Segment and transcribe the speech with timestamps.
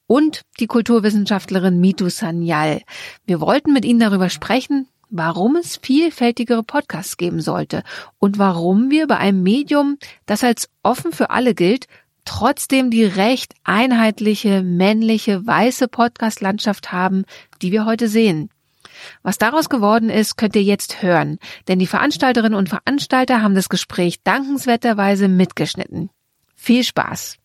[0.05, 2.83] und die Kulturwissenschaftlerin Mitu Sanyal.
[3.25, 7.83] Wir wollten mit ihnen darüber sprechen, warum es vielfältigere Podcasts geben sollte
[8.17, 11.87] und warum wir bei einem Medium, das als offen für alle gilt,
[12.25, 17.25] trotzdem die recht einheitliche, männliche, weiße Podcast-Landschaft haben,
[17.61, 18.49] die wir heute sehen.
[19.21, 23.69] Was daraus geworden ist, könnt ihr jetzt hören, denn die Veranstalterinnen und Veranstalter haben das
[23.69, 26.09] Gespräch dankenswerterweise mitgeschnitten.
[26.55, 27.37] Viel Spaß!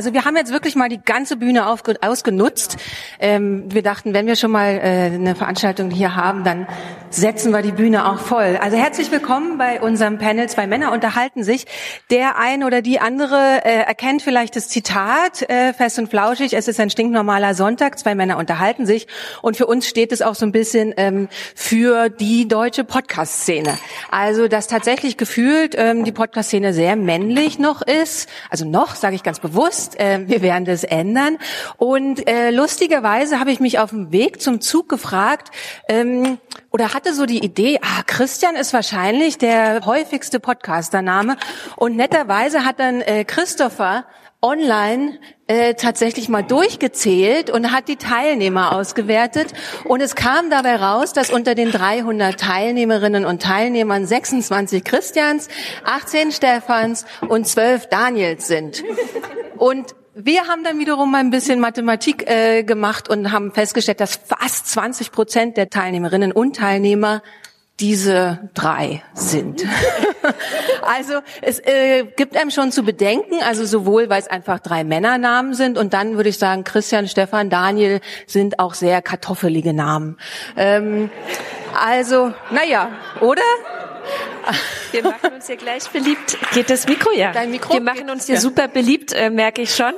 [0.00, 2.78] Also wir haben jetzt wirklich mal die ganze Bühne ausgenutzt.
[3.18, 6.66] Ähm, wir dachten, wenn wir schon mal äh, eine Veranstaltung hier haben, dann
[7.10, 8.56] setzen wir die Bühne auch voll.
[8.62, 11.66] Also herzlich willkommen bei unserem Panel Zwei Männer unterhalten sich.
[12.10, 16.66] Der ein oder die andere äh, erkennt vielleicht das Zitat, äh, fest und flauschig, es
[16.66, 19.06] ist ein stinknormaler Sonntag, zwei Männer unterhalten sich.
[19.42, 23.76] Und für uns steht es auch so ein bisschen ähm, für die deutsche Podcast-Szene.
[24.10, 28.30] Also dass tatsächlich gefühlt ähm, die Podcast-Szene sehr männlich noch ist.
[28.48, 30.00] Also noch, sage ich ganz bewusst jetzt.
[30.00, 31.38] Äh, wir werden das ändern.
[31.76, 35.50] Und äh, lustigerweise habe ich mich auf dem Weg zum Zug gefragt
[35.88, 36.38] ähm,
[36.70, 41.36] oder hatte so die Idee, ah, Christian ist wahrscheinlich der häufigste Podcastername.
[41.76, 44.04] Und netterweise hat dann äh, Christopher
[44.42, 45.18] online
[45.48, 49.52] äh, tatsächlich mal durchgezählt und hat die Teilnehmer ausgewertet.
[49.84, 55.48] Und es kam dabei raus, dass unter den 300 Teilnehmerinnen und Teilnehmern 26 Christians,
[55.84, 58.82] 18 Stephans und 12 Daniels sind.
[59.60, 64.68] Und wir haben dann wiederum ein bisschen Mathematik äh, gemacht und haben festgestellt, dass fast
[64.68, 67.22] 20 Prozent der Teilnehmerinnen und Teilnehmer
[67.78, 69.62] diese drei sind.
[70.82, 75.52] also es äh, gibt einem schon zu bedenken, also sowohl, weil es einfach drei Männernamen
[75.52, 80.16] sind und dann würde ich sagen, Christian, Stefan, Daniel sind auch sehr kartoffelige Namen.
[80.56, 81.10] Ähm,
[81.78, 82.88] also, naja,
[83.20, 83.42] oder?
[84.92, 86.38] Wir machen uns hier gleich beliebt.
[86.52, 87.32] Geht das Mikro ja?
[87.32, 87.74] Dein Mikro?
[87.74, 88.40] Wir machen uns hier ja.
[88.40, 89.92] super beliebt, äh, merke ich schon.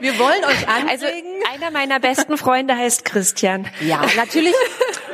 [0.00, 0.88] Wir wollen euch anregen.
[0.88, 1.06] Also
[1.54, 3.66] einer meiner besten Freunde heißt Christian.
[3.80, 4.54] Ja, natürlich.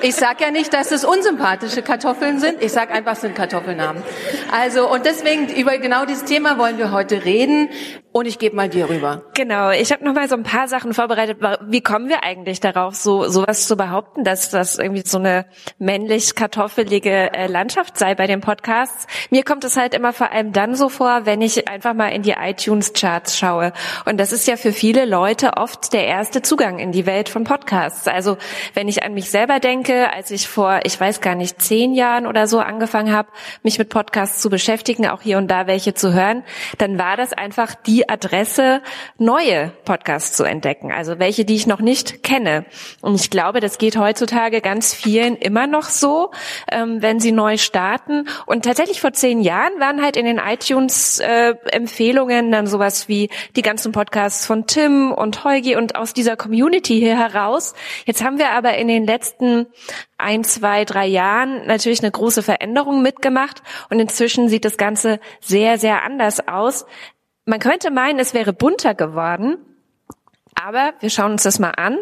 [0.03, 2.63] Ich sag ja nicht, dass es unsympathische Kartoffeln sind.
[2.63, 4.03] Ich sag einfach, es sind Kartoffelnamen.
[4.51, 7.71] Also und deswegen über genau dieses Thema wollen wir heute reden.
[8.17, 9.25] Und ich gebe mal dir rüber.
[9.35, 11.37] Genau, ich habe noch mal so ein paar Sachen vorbereitet.
[11.69, 15.45] Wie kommen wir eigentlich darauf, so sowas zu behaupten, dass das irgendwie so eine
[15.79, 19.07] männlich kartoffelige äh, Landschaft sei bei den Podcasts?
[19.29, 22.23] Mir kommt es halt immer vor allem dann so vor, wenn ich einfach mal in
[22.23, 23.75] die iTunes Charts schaue.
[24.07, 27.45] Und das ist ja für viele Leute oft der erste Zugang in die Welt von
[27.45, 28.09] Podcasts.
[28.09, 28.39] Also
[28.73, 32.27] wenn ich an mich selber denke, als ich vor, ich weiß gar nicht, zehn Jahren
[32.27, 33.29] oder so angefangen habe,
[33.63, 36.45] mich mit Podcasts zu beschäftigen, auch hier und da welche zu hören,
[36.79, 38.83] dann war das einfach die Adresse,
[39.19, 42.65] neue Podcasts zu entdecken, also welche, die ich noch nicht kenne.
[43.01, 46.31] Und ich glaube, das geht heutzutage ganz vielen immer noch so,
[46.71, 48.29] ähm, wenn sie neu starten.
[48.47, 53.63] Und tatsächlich vor zehn Jahren waren halt in den iTunes-Empfehlungen äh, dann sowas wie die
[53.63, 57.75] ganzen Podcasts von Tim und Heugi und aus dieser Community hier heraus.
[58.05, 59.67] Jetzt haben wir aber in den letzten
[60.19, 65.79] ein, zwei, drei Jahren natürlich eine große Veränderung mitgemacht und inzwischen sieht das Ganze sehr,
[65.79, 66.87] sehr anders aus.
[67.47, 69.57] Man könnte meinen, es wäre bunter geworden,
[70.61, 71.97] aber wir schauen uns das mal an.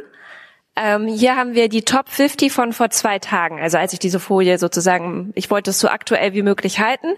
[0.74, 4.18] Ähm, hier haben wir die Top 50 von vor zwei Tagen, also als ich diese
[4.18, 7.14] Folie sozusagen, ich wollte es so aktuell wie möglich halten.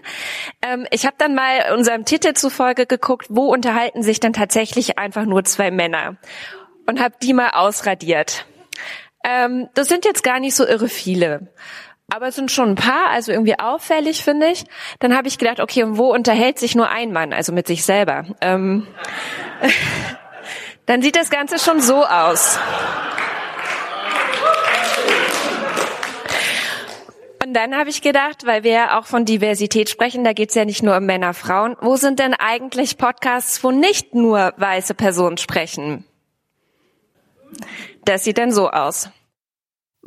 [0.61, 5.25] Ähm, ich habe dann mal unserem Titel zufolge geguckt, wo unterhalten sich dann tatsächlich einfach
[5.25, 6.17] nur zwei Männer
[6.85, 8.45] und habe die mal ausradiert.
[9.23, 11.47] Ähm, das sind jetzt gar nicht so irre viele.
[12.09, 14.63] Aber es sind schon ein paar, also irgendwie auffällig, finde ich.
[14.99, 17.83] Dann habe ich gedacht, okay, und wo unterhält sich nur ein Mann, also mit sich
[17.83, 18.25] selber?
[18.41, 18.87] Ähm,
[20.87, 22.57] Dann sieht das Ganze schon so aus.
[27.43, 30.63] Und dann habe ich gedacht, weil wir ja auch von Diversität sprechen, da geht's ja
[30.63, 31.75] nicht nur um Männer, Frauen.
[31.81, 36.05] Wo sind denn eigentlich Podcasts, wo nicht nur weiße Personen sprechen?
[38.05, 39.09] Das sieht dann so aus.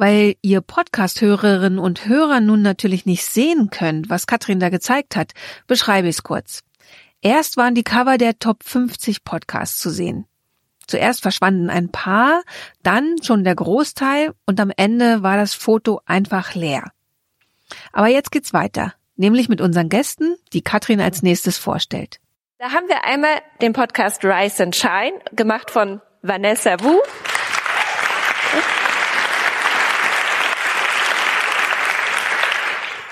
[0.01, 5.33] Weil ihr Podcast-Hörerinnen und Hörer nun natürlich nicht sehen könnt, was Katrin da gezeigt hat,
[5.67, 6.63] beschreibe ich es kurz.
[7.21, 10.25] Erst waren die Cover der Top 50 Podcasts zu sehen.
[10.87, 12.41] Zuerst verschwanden ein paar,
[12.83, 16.93] dann schon der Großteil und am Ende war das Foto einfach leer.
[17.93, 22.21] Aber jetzt geht's weiter, nämlich mit unseren Gästen, die Katrin als nächstes vorstellt.
[22.57, 26.99] Da haben wir einmal den Podcast Rise and Shine, gemacht von Vanessa Wu.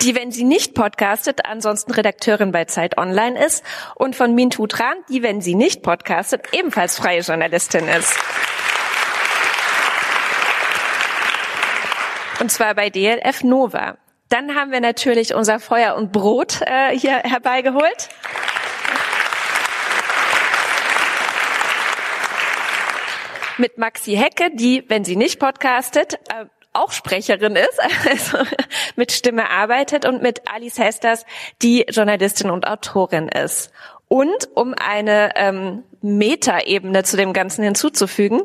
[0.02, 3.64] Die, wenn sie nicht podcastet, ansonsten Redakteurin bei Zeit Online ist
[3.96, 8.16] und von Mintu Tran, die, wenn sie nicht podcastet, ebenfalls freie Journalistin ist.
[12.40, 13.96] Und zwar bei DLF Nova.
[14.28, 18.08] Dann haben wir natürlich unser Feuer und Brot äh, hier herbeigeholt.
[23.56, 28.38] Mit Maxi Hecke, die, wenn sie nicht podcastet, äh, auch Sprecherin ist, also
[28.96, 31.24] mit Stimme arbeitet und mit Alice Hesters,
[31.62, 33.72] die Journalistin und Autorin ist.
[34.08, 38.40] Und um eine ähm, Metaebene zu dem Ganzen hinzuzufügen,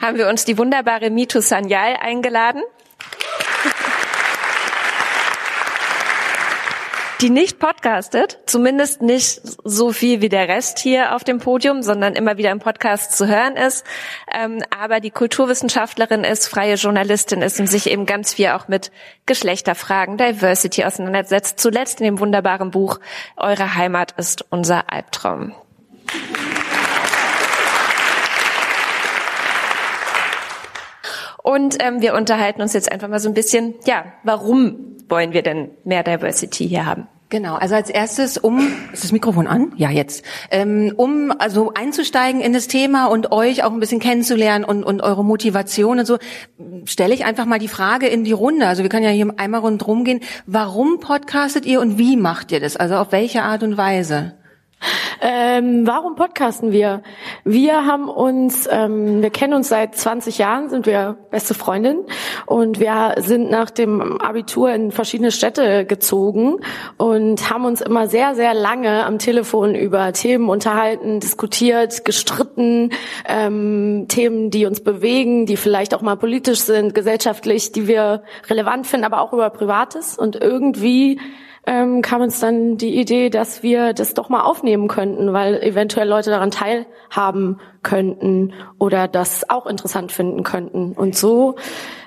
[0.00, 2.62] haben wir uns die wunderbare Mitu Sanyal eingeladen
[7.20, 12.14] die nicht podcastet, zumindest nicht so viel wie der Rest hier auf dem Podium, sondern
[12.14, 13.84] immer wieder im Podcast zu hören ist,
[14.32, 18.92] ähm, aber die Kulturwissenschaftlerin ist, freie Journalistin ist und sich eben ganz viel auch mit
[19.26, 23.00] Geschlechterfragen, Diversity auseinandersetzt, zuletzt in dem wunderbaren Buch
[23.36, 25.54] Eure Heimat ist unser Albtraum.
[31.58, 35.42] Und ähm, wir unterhalten uns jetzt einfach mal so ein bisschen, ja, warum wollen wir
[35.42, 37.08] denn mehr Diversity hier haben?
[37.30, 38.60] Genau, also als erstes, um,
[38.92, 39.72] ist das Mikrofon an?
[39.76, 40.24] Ja, jetzt.
[40.52, 45.02] Ähm, um also einzusteigen in das Thema und euch auch ein bisschen kennenzulernen und, und
[45.02, 46.18] eure Motivation und so,
[46.84, 48.68] stelle ich einfach mal die Frage in die Runde.
[48.68, 50.20] Also wir können ja hier einmal rundherum gehen.
[50.46, 52.76] Warum podcastet ihr und wie macht ihr das?
[52.76, 54.37] Also auf welche Art und Weise?
[55.20, 57.02] Ähm, warum podcasten wir?
[57.44, 62.04] Wir haben uns, ähm, wir kennen uns seit 20 Jahren, sind wir beste Freundin
[62.46, 66.58] und wir sind nach dem Abitur in verschiedene Städte gezogen
[66.98, 72.90] und haben uns immer sehr, sehr lange am Telefon über Themen unterhalten, diskutiert, gestritten,
[73.26, 78.86] ähm, Themen, die uns bewegen, die vielleicht auch mal politisch sind, gesellschaftlich, die wir relevant
[78.86, 81.18] finden, aber auch über Privates und irgendwie
[81.66, 86.08] ähm, kam uns dann die Idee, dass wir das doch mal aufnehmen könnten, weil eventuell
[86.08, 90.92] Leute daran teilhaben könnten oder das auch interessant finden könnten.
[90.92, 91.56] Und so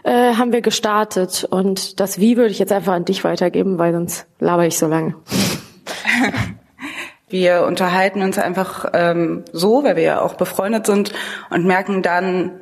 [0.03, 1.47] äh, haben wir gestartet.
[1.49, 4.87] Und das Wie würde ich jetzt einfach an dich weitergeben, weil sonst laber ich so
[4.87, 5.15] lange.
[7.31, 11.13] Wir unterhalten uns einfach ähm, so, weil wir ja auch befreundet sind
[11.49, 12.59] und merken dann,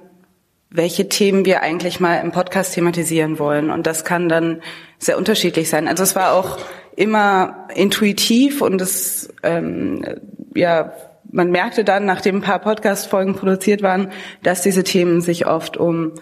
[0.70, 3.72] welche Themen wir eigentlich mal im Podcast thematisieren wollen.
[3.72, 4.62] Und das kann dann
[5.00, 5.88] sehr unterschiedlich sein.
[5.88, 6.57] Also es war auch
[6.95, 10.06] immer intuitiv und es ähm,
[10.54, 10.94] ja
[11.31, 14.12] man merkte dann, nachdem ein paar Podcast-Folgen produziert waren,
[14.44, 16.14] dass diese Themen sich oft um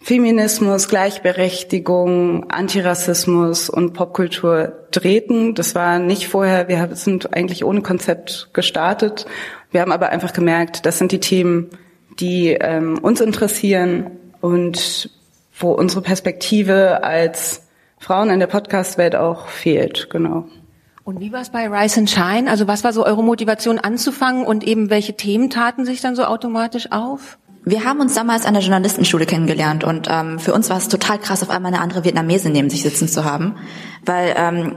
[0.00, 5.54] Feminismus, Gleichberechtigung, Antirassismus und Popkultur drehten.
[5.54, 9.26] Das war nicht vorher, wir sind eigentlich ohne Konzept gestartet.
[9.70, 11.70] Wir haben aber einfach gemerkt, das sind die Themen,
[12.20, 14.10] die ähm, uns interessieren
[14.40, 15.10] und
[15.58, 17.65] wo unsere Perspektive als
[17.98, 20.46] Frauen in der Podcast-Welt auch fehlt, genau.
[21.04, 22.50] Und wie war es bei Rise and Shine?
[22.50, 26.24] Also was war so eure Motivation anzufangen und eben welche Themen taten sich dann so
[26.24, 27.38] automatisch auf?
[27.64, 31.18] Wir haben uns damals an der Journalistenschule kennengelernt und ähm, für uns war es total
[31.18, 33.56] krass, auf einmal eine andere Vietnamesin neben sich sitzen zu haben,
[34.04, 34.76] weil ähm,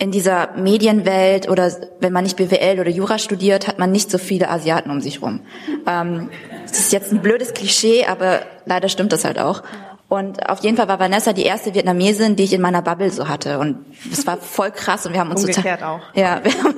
[0.00, 4.18] in dieser Medienwelt oder wenn man nicht BWL oder Jura studiert, hat man nicht so
[4.18, 5.40] viele Asiaten um sich rum.
[5.86, 6.30] Ähm,
[6.62, 9.62] das ist jetzt ein blödes Klischee, aber leider stimmt das halt auch.
[10.10, 13.28] Und auf jeden Fall war Vanessa die erste Vietnamesin, die ich in meiner Bubble so
[13.28, 13.60] hatte.
[13.60, 16.00] Und es war voll krass und wir haben uns Umgekehrt total, auch.
[16.14, 16.74] Ja, wir haben,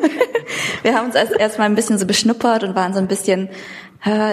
[0.82, 3.48] wir haben uns erst, erst mal ein bisschen so beschnuppert und waren so ein bisschen,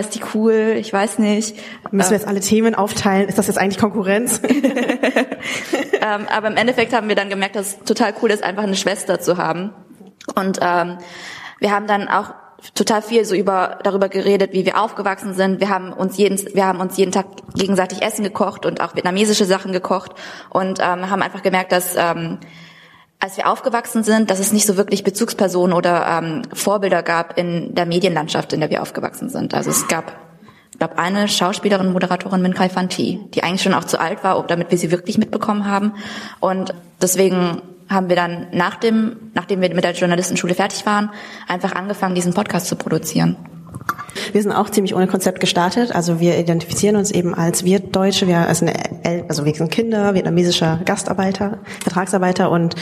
[0.01, 0.75] ist die cool?
[0.77, 1.55] Ich weiß nicht.
[1.91, 3.29] Müssen wir jetzt alle Themen aufteilen?
[3.29, 4.41] Ist das jetzt eigentlich Konkurrenz?
[6.01, 8.75] ähm, aber im Endeffekt haben wir dann gemerkt, dass es total cool ist, einfach eine
[8.75, 9.73] Schwester zu haben.
[10.35, 10.97] Und ähm,
[11.59, 12.33] wir haben dann auch
[12.73, 15.59] total viel so über darüber geredet, wie wir aufgewachsen sind.
[15.59, 17.25] Wir haben uns jeden wir haben uns jeden Tag
[17.55, 20.11] gegenseitig Essen gekocht und auch vietnamesische Sachen gekocht
[20.49, 22.39] und ähm, haben einfach gemerkt, dass ähm,
[23.19, 27.75] als wir aufgewachsen sind, dass es nicht so wirklich Bezugspersonen oder ähm, Vorbilder gab in
[27.75, 29.53] der Medienlandschaft, in der wir aufgewachsen sind.
[29.53, 30.13] Also es gab
[30.71, 34.41] ich glaube, eine Schauspielerin, Moderatorin Min Kai Fanti, die eigentlich schon auch zu alt war,
[34.47, 35.95] damit wir sie wirklich mitbekommen haben.
[36.39, 41.09] Und deswegen haben wir dann nach dem, nachdem wir mit der Journalistenschule fertig waren,
[41.47, 43.35] einfach angefangen, diesen Podcast zu produzieren.
[44.31, 45.93] Wir sind auch ziemlich ohne Konzept gestartet.
[45.93, 48.73] Also wir identifizieren uns eben als wir Deutsche, wir als eine,
[49.27, 52.75] also wir sind Kinder, vietnamesischer Gastarbeiter, Vertragsarbeiter und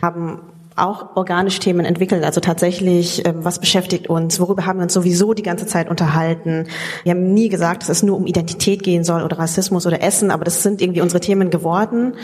[0.00, 0.40] haben
[0.76, 2.24] auch organisch Themen entwickelt.
[2.24, 4.40] Also tatsächlich, ähm, was beschäftigt uns?
[4.40, 6.66] Worüber haben wir uns sowieso die ganze Zeit unterhalten?
[7.04, 10.32] Wir haben nie gesagt, dass es nur um Identität gehen soll oder Rassismus oder Essen,
[10.32, 12.14] aber das sind irgendwie unsere Themen geworden.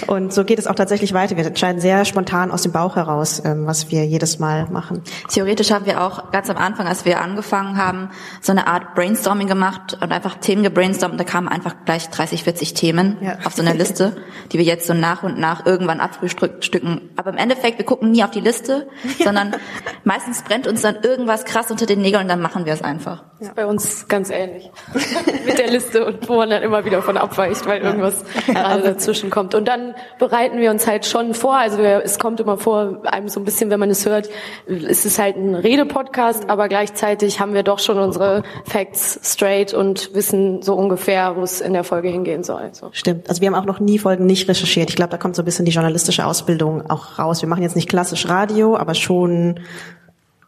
[0.09, 1.37] Und so geht es auch tatsächlich weiter.
[1.37, 5.03] Wir entscheiden sehr spontan aus dem Bauch heraus, ähm, was wir jedes Mal machen.
[5.29, 8.09] Theoretisch haben wir auch ganz am Anfang, als wir angefangen haben,
[8.41, 11.21] so eine Art Brainstorming gemacht und einfach Themen gebrainstormt.
[11.21, 13.37] Da kamen einfach gleich 30, 40 Themen ja.
[13.45, 14.17] auf so einer Liste,
[14.51, 17.11] die wir jetzt so nach und nach irgendwann abfrühstücken.
[17.17, 19.11] Aber im Endeffekt, wir gucken nie auf die Liste, ja.
[19.27, 19.57] sondern
[20.05, 23.25] meistens brennt uns dann irgendwas krass unter den Nägeln und dann machen wir es einfach.
[23.41, 23.53] Ja.
[23.55, 24.69] bei uns ganz ähnlich.
[25.47, 29.31] Mit der Liste und wo man dann immer wieder von abweicht, weil irgendwas gerade dazwischen
[29.31, 29.55] kommt.
[29.55, 31.57] Und dann bereiten wir uns halt schon vor.
[31.57, 34.29] Also es kommt immer vor, einem so ein bisschen, wenn man es hört,
[34.67, 40.15] ist es halt ein Redepodcast, aber gleichzeitig haben wir doch schon unsere Facts straight und
[40.15, 42.71] wissen so ungefähr, wo es in der Folge hingehen soll.
[42.73, 42.91] So.
[42.93, 43.29] Stimmt.
[43.29, 44.91] Also wir haben auch noch nie Folgen nicht recherchiert.
[44.91, 47.43] Ich glaube, da kommt so ein bisschen die journalistische Ausbildung auch raus.
[47.43, 49.61] Wir machen jetzt nicht klassisch Radio, aber schon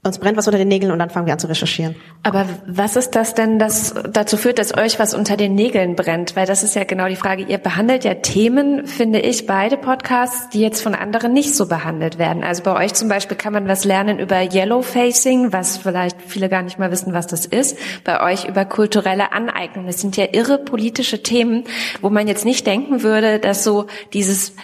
[0.02, 1.95] uns brennt was unter den Nägeln und dann fangen wir an zu recherchieren.
[2.23, 6.37] Aber was ist das denn, das dazu führt, dass euch was unter den Nägeln brennt?
[6.37, 7.45] Weil das ist ja genau die Frage.
[7.45, 12.19] Ihr behandelt ja Themen, finde ich, beide Podcasts, die jetzt von anderen nicht so behandelt
[12.19, 12.42] werden.
[12.45, 16.49] Also bei euch zum Beispiel kann man was lernen über Yellow Facing, was vielleicht viele
[16.49, 17.76] gar nicht mal wissen, was das ist.
[18.04, 19.87] Bei euch über kulturelle Aneignung.
[19.87, 21.64] Das sind ja irre politische Themen,
[22.00, 24.54] wo man jetzt nicht denken würde, dass so dieses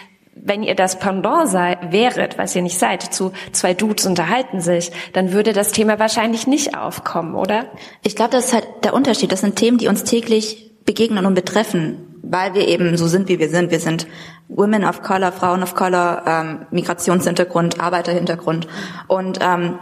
[0.43, 4.91] wenn ihr das Pendant sei, wäret, was ihr nicht seid, zu zwei Dudes unterhalten sich,
[5.13, 7.65] dann würde das Thema wahrscheinlich nicht aufkommen, oder?
[8.03, 9.31] Ich glaube, das ist halt der Unterschied.
[9.31, 13.39] Das sind Themen, die uns täglich begegnen und betreffen, weil wir eben so sind, wie
[13.39, 13.71] wir sind.
[13.71, 14.07] Wir sind
[14.47, 18.67] Women of Color, Frauen of Color, ähm, Migrationshintergrund, Arbeiterhintergrund.
[19.07, 19.79] Und ähm,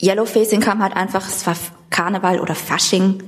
[0.00, 1.56] Yellowfacing kam halt einfach, es war
[1.90, 3.22] Karneval oder Fasching,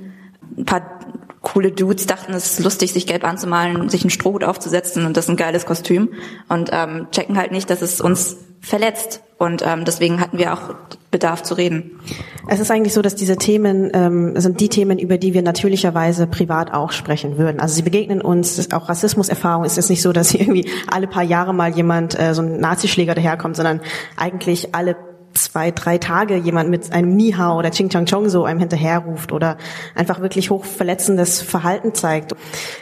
[0.57, 1.01] ein paar
[1.43, 5.27] coole Dudes dachten, es ist lustig, sich gelb anzumalen, sich einen Strohhut aufzusetzen und das
[5.27, 6.11] ist ein geiles Kostüm
[6.49, 9.23] und ähm, checken halt nicht, dass es uns verletzt.
[9.39, 10.77] Und ähm, deswegen hatten wir auch
[11.11, 11.99] Bedarf zu reden.
[12.47, 16.29] Es ist eigentlich so, dass diese Themen ähm, sind die Themen, über die wir natürlicherweise
[16.29, 17.61] privat auch sprechen würden.
[17.61, 21.53] Also sie begegnen uns, auch Rassismuserfahrung ist es nicht so, dass irgendwie alle paar Jahre
[21.53, 23.81] mal jemand, äh, so ein Nazischläger daherkommt, sondern
[24.17, 24.97] eigentlich alle
[25.35, 29.57] zwei, drei Tage jemand mit einem Nihao oder Ching Chang Chong so einem hinterherruft oder
[29.95, 32.35] einfach wirklich hochverletzendes Verhalten zeigt.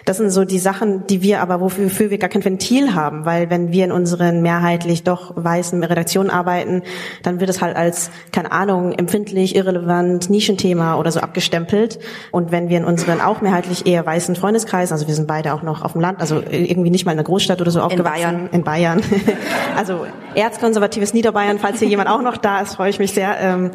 [0.05, 3.51] Das sind so die Sachen, die wir aber, wofür, wir gar kein Ventil haben, weil
[3.51, 6.83] wenn wir in unseren mehrheitlich doch weißen Redaktionen arbeiten,
[7.23, 11.99] dann wird es halt als, keine Ahnung, empfindlich, irrelevant, Nischenthema oder so abgestempelt.
[12.31, 15.63] Und wenn wir in unseren auch mehrheitlich eher weißen Freundeskreisen, also wir sind beide auch
[15.63, 18.49] noch auf dem Land, also irgendwie nicht mal in einer Großstadt oder so aufgewachsen.
[18.53, 19.01] In Bayern.
[19.01, 19.03] In Bayern.
[19.77, 23.39] also erzkonservatives Niederbayern, falls hier jemand auch noch da ist, freue ich mich sehr.
[23.41, 23.71] Ähm,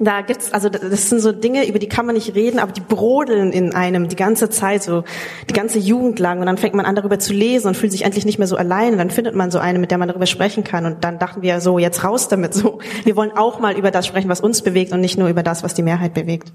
[0.00, 2.80] da gibt's, also das sind so Dinge, über die kann man nicht reden, aber die
[2.80, 5.04] brodeln in einem die ganze Zeit, so
[5.48, 6.40] die ganze Jugend lang.
[6.40, 8.56] Und dann fängt man an, darüber zu lesen und fühlt sich endlich nicht mehr so
[8.56, 8.92] allein.
[8.92, 10.84] Und dann findet man so eine, mit der man darüber sprechen kann.
[10.84, 12.54] Und dann dachten wir so, jetzt raus damit.
[12.54, 15.42] So, wir wollen auch mal über das sprechen, was uns bewegt und nicht nur über
[15.42, 16.52] das, was die Mehrheit bewegt.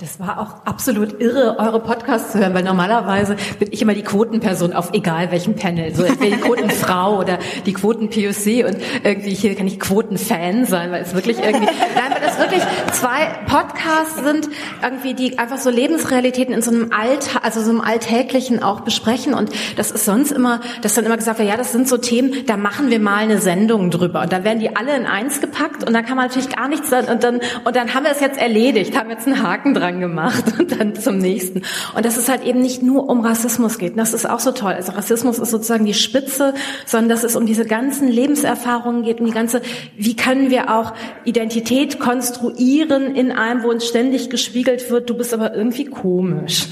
[0.00, 4.02] Das war auch absolut irre, eure Podcasts zu hören, weil normalerweise bin ich immer die
[4.02, 5.94] Quotenperson auf egal welchem Panel.
[5.94, 11.02] So entweder die Quotenfrau oder die Quoten-POC und irgendwie hier kann ich Quotenfan sein, weil
[11.02, 12.62] es wirklich irgendwie, nein, weil das wirklich
[12.92, 14.48] zwei Podcasts sind,
[14.82, 19.34] irgendwie, die einfach so Lebensrealitäten in so einem Alt, also so einem Alltäglichen auch besprechen
[19.34, 22.46] und das ist sonst immer, dass dann immer gesagt wird, ja, das sind so Themen,
[22.46, 25.86] da machen wir mal eine Sendung drüber und da werden die alle in eins gepackt
[25.86, 28.40] und dann kann man natürlich gar nichts und dann, und dann haben wir es jetzt
[28.40, 31.62] erledigt, haben jetzt einen Haken dran dran gemacht und dann zum nächsten.
[31.94, 33.92] Und dass es halt eben nicht nur um Rassismus geht.
[33.92, 34.72] Und das ist auch so toll.
[34.72, 36.54] Also Rassismus ist sozusagen die Spitze,
[36.86, 39.62] sondern dass es um diese ganzen Lebenserfahrungen geht, um die ganze,
[39.96, 40.92] wie können wir auch
[41.24, 42.69] Identität konstruieren
[43.14, 46.68] in einem, wo uns ständig gespiegelt wird, du bist aber irgendwie komisch.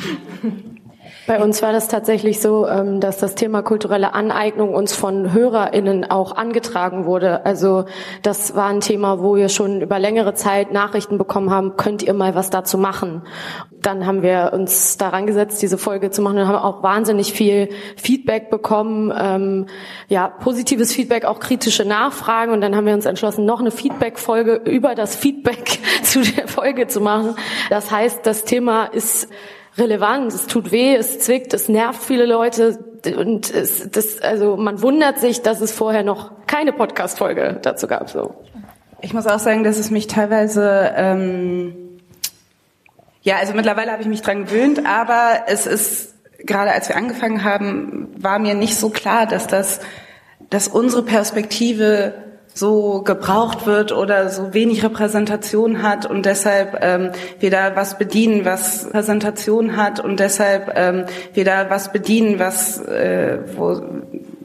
[1.29, 6.11] Bei uns war das tatsächlich so, ähm, dass das Thema kulturelle Aneignung uns von HörerInnen
[6.11, 7.45] auch angetragen wurde.
[7.45, 7.85] Also
[8.23, 12.15] das war ein Thema, wo wir schon über längere Zeit Nachrichten bekommen haben, könnt ihr
[12.15, 13.21] mal was dazu machen.
[13.71, 17.69] Dann haben wir uns daran gesetzt, diese Folge zu machen und haben auch wahnsinnig viel
[17.99, 19.13] Feedback bekommen.
[19.15, 19.67] Ähm,
[20.09, 22.53] ja, positives Feedback, auch kritische Nachfragen.
[22.53, 26.87] Und dann haben wir uns entschlossen, noch eine Feedback-Folge über das Feedback zu der Folge
[26.87, 27.37] zu machen.
[27.69, 29.29] Das heißt, das Thema ist
[29.79, 32.79] relevant, es tut weh, es zwickt, es nervt viele Leute
[33.17, 38.11] und es, das, also man wundert sich, dass es vorher noch keine Podcast-Folge dazu gab.
[38.11, 38.35] So.
[39.01, 41.75] Ich muss auch sagen, dass es mich teilweise ähm,
[43.23, 47.45] Ja, also mittlerweile habe ich mich dran gewöhnt, aber es ist gerade als wir angefangen
[47.45, 49.81] haben, war mir nicht so klar, dass das,
[50.51, 52.15] dass unsere Perspektive
[52.59, 58.45] so gebraucht wird oder so wenig Repräsentation hat und deshalb ähm, wir da was bedienen,
[58.45, 63.81] was Präsentation hat und deshalb ähm, wir da was bedienen, was äh, wo,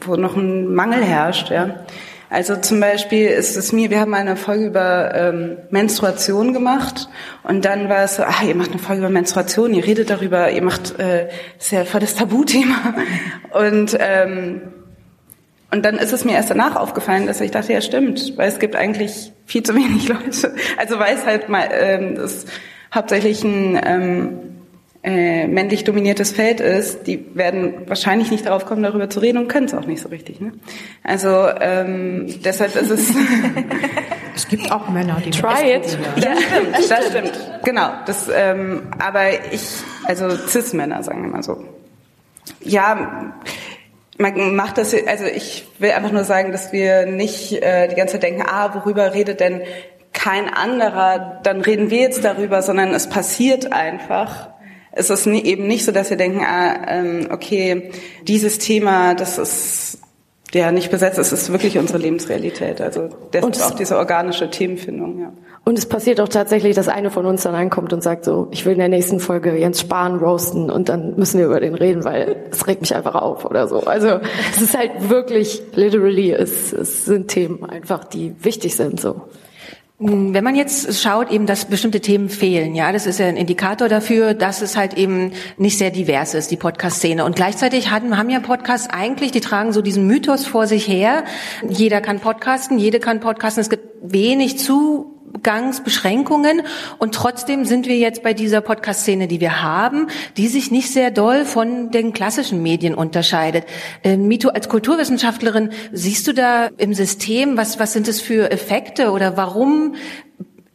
[0.02, 1.50] wo noch ein Mangel herrscht.
[1.50, 1.86] Ja.
[2.30, 7.10] Also zum Beispiel ist es mir, wir haben eine Folge über ähm, Menstruation gemacht
[7.44, 10.52] und dann war es so, ah, ihr macht eine Folge über Menstruation, ihr redet darüber,
[10.52, 11.28] ihr macht, äh,
[11.58, 12.96] das ist ja voll das Tabuthema.
[13.54, 14.62] Und ähm,
[15.74, 18.60] und dann ist es mir erst danach aufgefallen, dass ich dachte, ja stimmt, weil es
[18.60, 20.54] gibt eigentlich viel zu wenig Leute.
[20.78, 22.46] Also weil es halt mal ähm, das
[22.94, 24.40] hauptsächlich ein ähm,
[25.04, 29.48] äh, männlich dominiertes Feld ist, die werden wahrscheinlich nicht darauf kommen, darüber zu reden und
[29.48, 30.40] können es auch nicht so richtig.
[30.40, 30.54] Ne?
[31.04, 33.10] Also ähm, deshalb ist es.
[34.36, 35.98] es gibt auch Männer, die try it.
[36.18, 37.32] Ja, stimmt, das stimmt.
[37.66, 37.90] Genau.
[38.06, 39.68] Das, ähm, aber ich,
[40.06, 41.66] also cis-Männer, sagen wir mal so.
[42.62, 43.34] Ja,
[44.18, 48.14] man macht das, also ich will einfach nur sagen, dass wir nicht äh, die ganze
[48.14, 49.62] Zeit denken, ah, worüber redet denn
[50.12, 54.54] kein anderer, dann reden wir jetzt darüber, sondern es passiert einfach
[54.96, 57.92] es ist eben nicht so, dass wir denken, ah, ähm, okay,
[58.28, 59.98] dieses Thema, das ist
[60.54, 62.80] ja nicht besetzt, es ist wirklich unsere Lebensrealität.
[62.80, 65.34] Also das ist auch diese organische Themenfindung, ja.
[65.66, 68.66] Und es passiert auch tatsächlich, dass eine von uns dann reinkommt und sagt so, ich
[68.66, 72.04] will in der nächsten Folge Jens Spahn roasten und dann müssen wir über den reden,
[72.04, 73.80] weil es regt mich einfach auf oder so.
[73.80, 74.20] Also
[74.52, 79.22] es ist halt wirklich, literally, es, es sind Themen einfach, die wichtig sind so.
[80.00, 83.88] Wenn man jetzt schaut, eben, dass bestimmte Themen fehlen, ja, das ist ja ein Indikator
[83.88, 87.24] dafür, dass es halt eben nicht sehr divers ist, die Podcast-Szene.
[87.24, 91.24] Und gleichzeitig haben, haben ja Podcasts eigentlich, die tragen so diesen Mythos vor sich her.
[91.70, 93.62] Jeder kann podcasten, jede kann podcasten.
[93.62, 96.62] Es gibt wenig zu Zugangsbeschränkungen
[97.00, 101.12] und trotzdem sind wir jetzt bei dieser Podcast-Szene, die wir haben, die sich nicht sehr
[101.12, 103.66] doll von den klassischen Medien unterscheidet.
[104.04, 109.12] Äh, Mito, als Kulturwissenschaftlerin, siehst du da im System, was, was sind es für Effekte
[109.12, 109.96] oder warum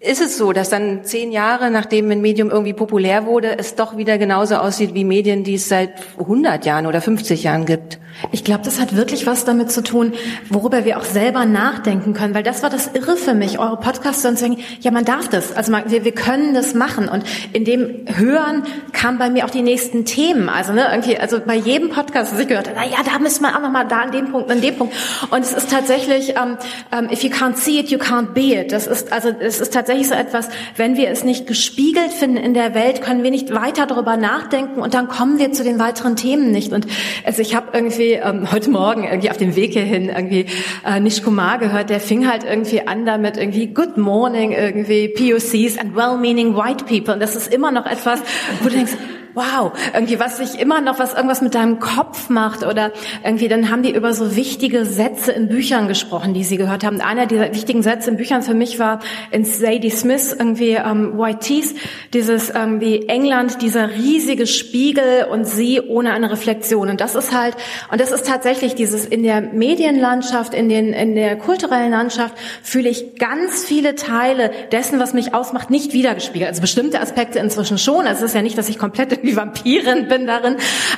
[0.00, 3.96] ist es so, dass dann zehn Jahre, nachdem ein Medium irgendwie populär wurde, es doch
[3.96, 7.98] wieder genauso aussieht wie Medien, die es seit 100 Jahren oder 50 Jahren gibt?
[8.32, 10.12] Ich glaube, das hat wirklich was damit zu tun,
[10.50, 14.22] worüber wir auch selber nachdenken können, weil das war das Irre für mich, eure Podcasts
[14.22, 17.08] zu sagen, ja, man darf das, also man, wir, wir können das machen.
[17.08, 21.40] Und in dem Hören kamen bei mir auch die nächsten Themen, also ne, irgendwie, also
[21.40, 24.00] bei jedem Podcast, was ich gehört habe, na ja, da müssen wir auch nochmal da
[24.00, 24.94] an dem Punkt, an dem Punkt.
[25.30, 26.58] Und es ist tatsächlich, um, ähm,
[26.92, 29.60] um, ähm, if you can't see it, you can't be it, das ist, also es
[29.60, 33.30] ist tatsächlich so etwas, wenn wir es nicht gespiegelt finden in der Welt, können wir
[33.30, 36.72] nicht weiter darüber nachdenken und dann kommen wir zu den weiteren Themen nicht.
[36.72, 36.86] Und
[37.24, 40.46] also ich habe irgendwie ähm, heute Morgen irgendwie auf dem Weg hierhin irgendwie
[40.84, 45.96] äh, Nish gehört, der fing halt irgendwie an damit irgendwie Good Morning irgendwie POCs and
[45.96, 47.14] well-meaning white people.
[47.14, 48.20] Und das ist immer noch etwas,
[48.60, 48.92] wo du denkst,
[49.38, 52.92] wow, irgendwie was sich immer noch was irgendwas mit deinem Kopf macht oder
[53.24, 57.00] irgendwie dann haben die über so wichtige Sätze in Büchern gesprochen, die sie gehört haben.
[57.00, 58.98] Einer dieser wichtigen Sätze in Büchern für mich war
[59.30, 61.74] in Sadie Smith irgendwie ähm, White Teeth,
[62.12, 67.54] dieses irgendwie England, dieser riesige Spiegel und sie ohne eine Reflexion und das ist halt
[67.92, 72.88] und das ist tatsächlich dieses in der Medienlandschaft, in den in der kulturellen Landschaft fühle
[72.88, 76.48] ich ganz viele Teile dessen, was mich ausmacht, nicht wiedergespiegelt.
[76.48, 78.06] Also bestimmte Aspekte inzwischen schon.
[78.06, 80.56] Also es ist ja nicht, dass ich komplett irgendwie Vampirin bin darin.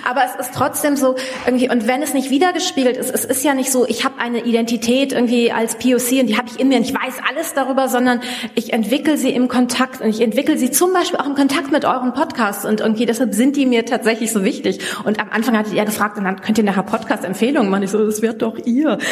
[0.08, 1.16] Aber es ist trotzdem so
[1.46, 4.44] irgendwie, und wenn es nicht wiedergespiegelt ist, es ist ja nicht so, ich habe eine
[4.44, 7.88] Identität irgendwie als POC und die habe ich in mir und ich weiß alles darüber,
[7.88, 8.20] sondern
[8.54, 11.84] ich entwickle sie im Kontakt und ich entwickle sie zum Beispiel auch im Kontakt mit
[11.84, 14.80] euren Podcasts und irgendwie deshalb sind die mir tatsächlich so wichtig.
[15.04, 17.82] Und am Anfang hattet ihr gefragt, und dann könnt ihr nachher Podcast-Empfehlungen machen.
[17.84, 18.98] Ich so, das wird doch ihr.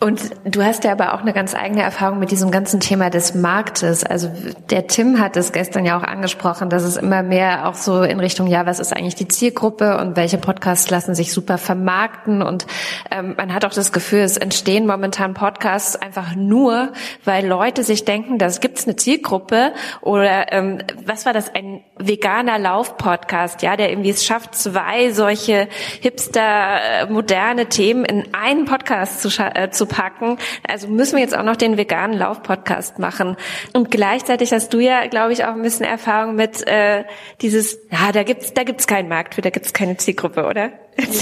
[0.00, 3.34] Und du hast ja aber auch eine ganz eigene Erfahrung mit diesem ganzen Thema des
[3.34, 4.04] Marktes.
[4.04, 4.30] Also
[4.70, 8.20] der Tim hat es gestern ja auch angesprochen, dass es immer mehr auch so in
[8.20, 12.42] Richtung, ja, was ist eigentlich die Zielgruppe und welche Podcasts lassen sich super vermarkten.
[12.42, 12.68] Und
[13.10, 16.92] ähm, man hat auch das Gefühl, es entstehen momentan Podcasts einfach nur,
[17.24, 21.82] weil Leute sich denken, da gibt es eine Zielgruppe oder ähm, was war das, ein
[21.98, 25.66] veganer Lauf-Podcast, ja, der irgendwie es schafft, zwei solche
[26.00, 30.38] hipster, äh, moderne Themen in einen Podcast zu, äh, zu packen.
[30.66, 33.36] Also müssen wir jetzt auch noch den veganen Lauf-Podcast machen.
[33.72, 37.04] Und gleichzeitig hast du ja, glaube ich, auch ein bisschen Erfahrung mit äh,
[37.40, 40.70] dieses, ja, da gibt's da gibt's keinen Markt für, da gibt's keine Zielgruppe, oder?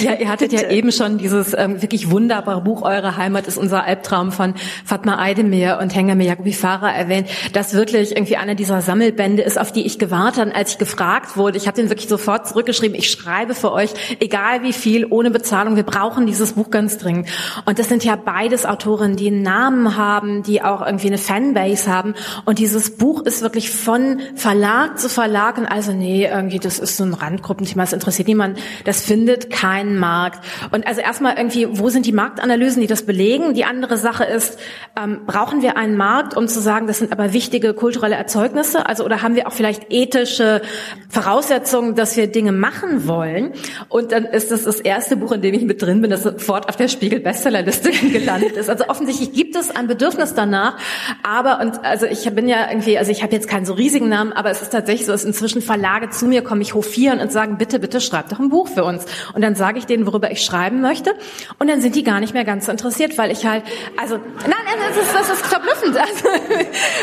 [0.00, 3.84] Ja, ihr hattet ja eben schon dieses ähm, wirklich wunderbare Buch Eure Heimat ist unser
[3.84, 9.42] Albtraum von Fatma Eidemir und Hengame Jacobi Farah erwähnt, das wirklich irgendwie einer dieser Sammelbände
[9.42, 11.58] ist, auf die ich gewartet habe, als ich gefragt wurde.
[11.58, 15.76] Ich habe den wirklich sofort zurückgeschrieben, ich schreibe für euch, egal wie viel, ohne Bezahlung,
[15.76, 17.28] wir brauchen dieses Buch ganz dringend.
[17.66, 21.92] Und das sind ja beides Autorinnen, die einen Namen haben, die auch irgendwie eine Fanbase
[21.92, 22.14] haben.
[22.44, 26.96] Und dieses Buch ist wirklich von Verlag zu Verlag und also nee, irgendwie, das ist
[26.96, 28.58] so ein Randgruppenthema, das interessiert niemand.
[28.84, 30.44] Das findet keinen Markt.
[30.70, 33.55] Und also erstmal irgendwie, wo sind die Marktanalysen, die das belegen?
[33.55, 34.59] Die andere Sache ist,
[34.96, 38.87] ähm, brauchen wir einen Markt, um zu sagen, das sind aber wichtige kulturelle Erzeugnisse?
[38.87, 40.62] Also oder haben wir auch vielleicht ethische
[41.09, 43.55] Voraussetzungen, dass wir Dinge machen wollen?
[43.88, 46.68] Und dann ist das das erste Buch, in dem ich mit drin bin, das sofort
[46.68, 48.70] auf der Spiegel Bestsellerliste gelandet ist.
[48.70, 50.79] Also offensichtlich gibt es ein Bedürfnis danach,
[51.24, 54.33] aber und also ich bin ja irgendwie, also ich habe jetzt keinen so riesigen Namen,
[54.33, 57.59] aber es ist tatsächlich so, dass inzwischen Verlage zu mir kommen, mich hofieren und sagen,
[57.59, 59.07] bitte, bitte schreib doch ein Buch für uns.
[59.35, 61.14] Und dann sage ich denen, worüber ich schreiben möchte.
[61.59, 63.64] Und dann sind die gar nicht mehr ganz so interessiert, weil ich halt,
[63.97, 64.53] also, nein,
[64.88, 65.97] das ist, das ist verblüffend.
[66.07, 66.29] Also,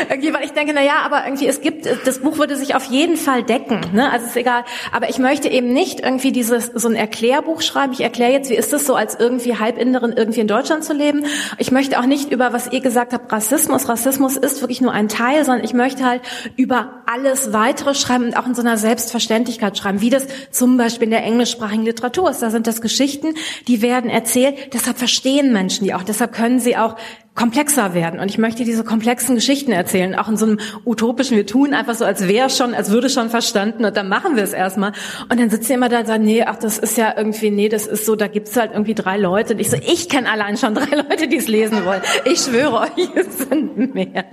[0.08, 2.84] irgendwie, weil ich denke, na ja, aber irgendwie, es gibt, das Buch würde sich auf
[2.84, 4.10] jeden Fall decken, ne?
[4.10, 4.64] Also, ist egal.
[4.92, 7.92] Aber ich möchte eben nicht irgendwie dieses, so ein Erklärbuch schreiben.
[7.92, 11.24] Ich erkläre jetzt, wie ist es so, als irgendwie Halbinderin irgendwie in Deutschland zu leben.
[11.58, 13.88] Ich möchte auch nicht über, was ihr gesagt habt, Rassismus.
[13.88, 16.22] Rassismus ist wirklich nur ein Teil, sondern ich möchte halt
[16.56, 21.04] über alles weitere schreiben und auch in so einer Selbstverständlichkeit schreiben, wie das zum Beispiel
[21.04, 22.42] in der englischsprachigen Literatur ist.
[22.42, 23.34] Da sind das Geschichten,
[23.68, 24.74] die werden erzählt.
[24.74, 26.02] Deshalb verstehen Menschen die auch.
[26.02, 26.96] Deshalb können sie auch
[27.34, 28.20] komplexer werden.
[28.20, 31.94] Und ich möchte diese komplexen Geschichten erzählen, auch in so einem utopischen, wir tun einfach
[31.94, 34.92] so, als wäre schon, als würde schon verstanden und dann machen wir es erstmal.
[35.28, 37.68] Und dann sitzt ihr immer da und sagt, nee, ach, das ist ja irgendwie, nee,
[37.68, 39.54] das ist so, da gibt's halt irgendwie drei Leute.
[39.54, 42.02] Und ich so, ich kenne allein schon drei Leute, die es lesen wollen.
[42.24, 44.06] Ich schwöre euch, es sind mehr.
[44.14, 44.24] Ja.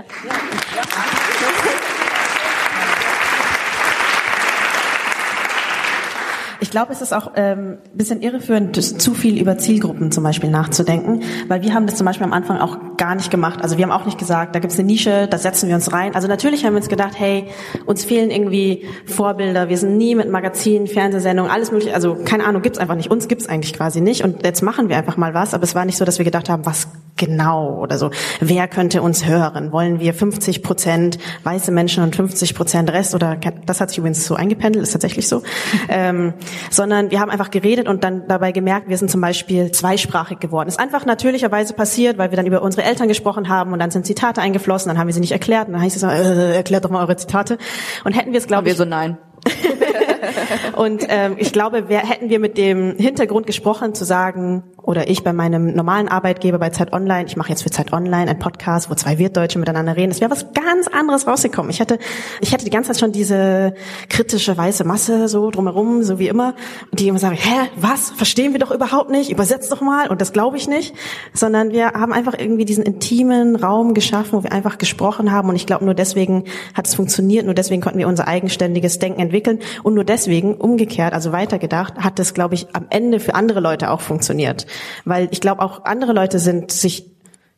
[6.71, 11.21] Ich glaube, es ist auch ähm, bisschen irreführend, zu viel über Zielgruppen zum Beispiel nachzudenken,
[11.49, 13.63] weil wir haben das zum Beispiel am Anfang auch gar nicht gemacht.
[13.63, 16.13] Also wir haben auch nicht gesagt, da gibt's eine Nische, da setzen wir uns rein.
[16.13, 17.45] Also natürlich haben wir uns gedacht, hey,
[17.87, 22.61] uns fehlen irgendwie Vorbilder, wir sind nie mit Magazinen, Fernsehsendungen, alles mögliche, also keine Ahnung,
[22.61, 23.09] gibt's einfach nicht.
[23.09, 25.83] Uns gibt's eigentlich quasi nicht und jetzt machen wir einfach mal was, aber es war
[25.83, 28.11] nicht so, dass wir gedacht haben, was genau oder so.
[28.39, 29.71] Wer könnte uns hören?
[29.71, 34.25] Wollen wir 50 Prozent weiße Menschen und 50 Prozent Rest oder das hat sich übrigens
[34.25, 35.43] so eingependelt, ist tatsächlich so.
[35.89, 36.33] ähm,
[36.69, 40.67] sondern wir haben einfach geredet und dann dabei gemerkt, wir sind zum Beispiel zweisprachig geworden.
[40.67, 44.05] Ist einfach natürlicherweise passiert, weil wir dann über unsere Eltern gesprochen haben und dann sind
[44.05, 46.89] Zitate eingeflossen, dann haben wir sie nicht erklärt und dann heißt es, äh, erklärt doch
[46.89, 47.57] mal eure Zitate.
[48.03, 48.73] Und hätten wir es, glaube ich...
[48.73, 49.17] wir so nein.
[50.75, 55.23] und ähm, ich glaube, wer, hätten wir mit dem Hintergrund gesprochen, zu sagen, oder ich
[55.23, 58.89] bei meinem normalen Arbeitgeber bei Zeit Online, ich mache jetzt für Zeit Online einen Podcast,
[58.89, 61.69] wo zwei Wirtdeutsche miteinander reden, es wäre was ganz anderes rausgekommen.
[61.69, 61.99] Ich hätte,
[62.41, 63.73] ich hätte die ganze Zeit schon diese
[64.09, 66.55] kritische weiße Masse so drumherum, so wie immer,
[66.91, 70.33] die immer sagen, hä, was, verstehen wir doch überhaupt nicht, übersetzt doch mal, und das
[70.33, 70.95] glaube ich nicht,
[71.33, 75.55] sondern wir haben einfach irgendwie diesen intimen Raum geschaffen, wo wir einfach gesprochen haben, und
[75.55, 79.59] ich glaube, nur deswegen hat es funktioniert, nur deswegen konnten wir unser eigenständiges Denken entwickeln,
[79.83, 83.91] und nur deswegen, umgekehrt, also weitergedacht, hat es, glaube ich, am Ende für andere Leute
[83.91, 84.65] auch funktioniert.
[85.05, 87.11] Weil ich glaube, auch andere Leute sind sich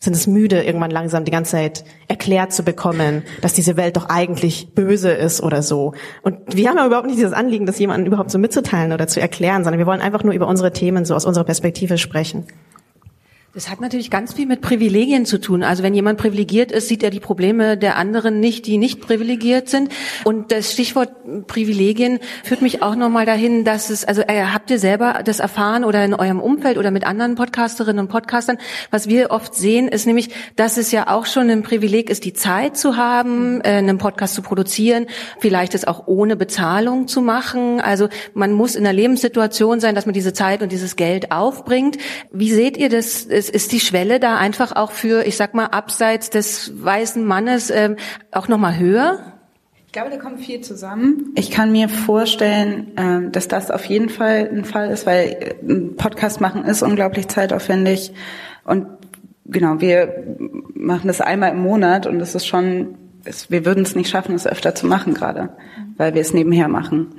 [0.04, 4.10] sind es müde, irgendwann langsam die ganze Zeit erklärt zu bekommen, dass diese Welt doch
[4.10, 5.94] eigentlich böse ist oder so.
[6.24, 9.22] Und wir haben ja überhaupt nicht dieses Anliegen, das jemandem überhaupt so mitzuteilen oder zu
[9.22, 12.46] erklären, sondern wir wollen einfach nur über unsere Themen so aus unserer Perspektive sprechen.
[13.56, 15.62] Das hat natürlich ganz viel mit Privilegien zu tun.
[15.62, 19.70] Also wenn jemand privilegiert ist, sieht er die Probleme der anderen nicht, die nicht privilegiert
[19.70, 19.92] sind.
[20.24, 21.12] Und das Stichwort
[21.46, 25.84] Privilegien führt mich auch nochmal dahin, dass es, also äh, habt ihr selber das erfahren
[25.84, 28.58] oder in eurem Umfeld oder mit anderen Podcasterinnen und Podcastern,
[28.90, 32.34] was wir oft sehen, ist nämlich, dass es ja auch schon ein Privileg ist, die
[32.34, 35.06] Zeit zu haben, äh, einen Podcast zu produzieren,
[35.38, 37.82] vielleicht es auch ohne Bezahlung zu machen.
[37.82, 42.00] Also man muss in einer Lebenssituation sein, dass man diese Zeit und dieses Geld aufbringt.
[42.32, 43.28] Wie seht ihr das?
[43.44, 47.70] Ist, ist die Schwelle da einfach auch für, ich sag mal, abseits des weißen Mannes
[47.70, 47.98] ähm,
[48.32, 49.20] auch nochmal höher?
[49.86, 51.34] Ich glaube, da kommt viel zusammen.
[51.36, 55.56] Ich kann mir vorstellen, ähm, dass das auf jeden Fall ein Fall ist, weil äh,
[55.62, 58.14] ein Podcast machen ist unglaublich zeitaufwendig
[58.64, 58.88] und
[59.46, 60.24] genau, wir
[60.74, 62.96] machen das einmal im Monat und es ist schon,
[63.50, 65.50] wir würden es nicht schaffen, es öfter zu machen gerade,
[65.98, 67.10] weil wir es nebenher machen.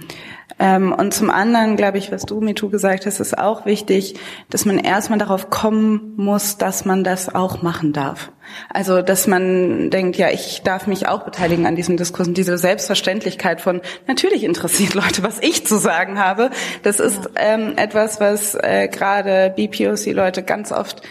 [0.58, 4.14] Ähm, und zum anderen, glaube ich, was du, Mitu, gesagt hast, ist auch wichtig,
[4.50, 8.30] dass man erstmal darauf kommen muss, dass man das auch machen darf.
[8.68, 12.58] Also, dass man denkt, ja, ich darf mich auch beteiligen an diesem Diskurs und diese
[12.58, 16.50] Selbstverständlichkeit von, natürlich interessiert Leute, was ich zu sagen habe.
[16.82, 21.02] Das ist ähm, etwas, was äh, gerade BPOC-Leute ganz oft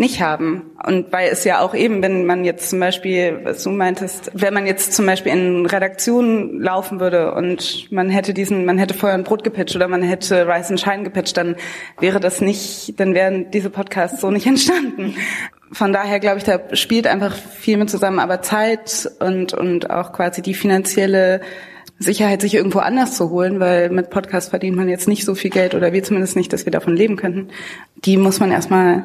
[0.00, 0.62] nicht haben.
[0.84, 4.54] Und weil es ja auch eben, wenn man jetzt zum Beispiel, was du meintest, wenn
[4.54, 9.16] man jetzt zum Beispiel in Redaktionen laufen würde und man hätte diesen, man hätte vorher
[9.16, 11.54] ein Brot gepitcht oder man hätte Rice and Shine gepitcht, dann
[12.00, 15.14] wäre das nicht, dann wären diese Podcasts so nicht entstanden.
[15.70, 20.12] Von daher glaube ich, da spielt einfach viel mit zusammen, aber Zeit und, und auch
[20.12, 21.42] quasi die finanzielle
[21.98, 25.50] Sicherheit, sich irgendwo anders zu holen, weil mit Podcast verdient man jetzt nicht so viel
[25.50, 27.48] Geld oder wir zumindest nicht, dass wir davon leben könnten.
[28.06, 29.04] Die muss man erstmal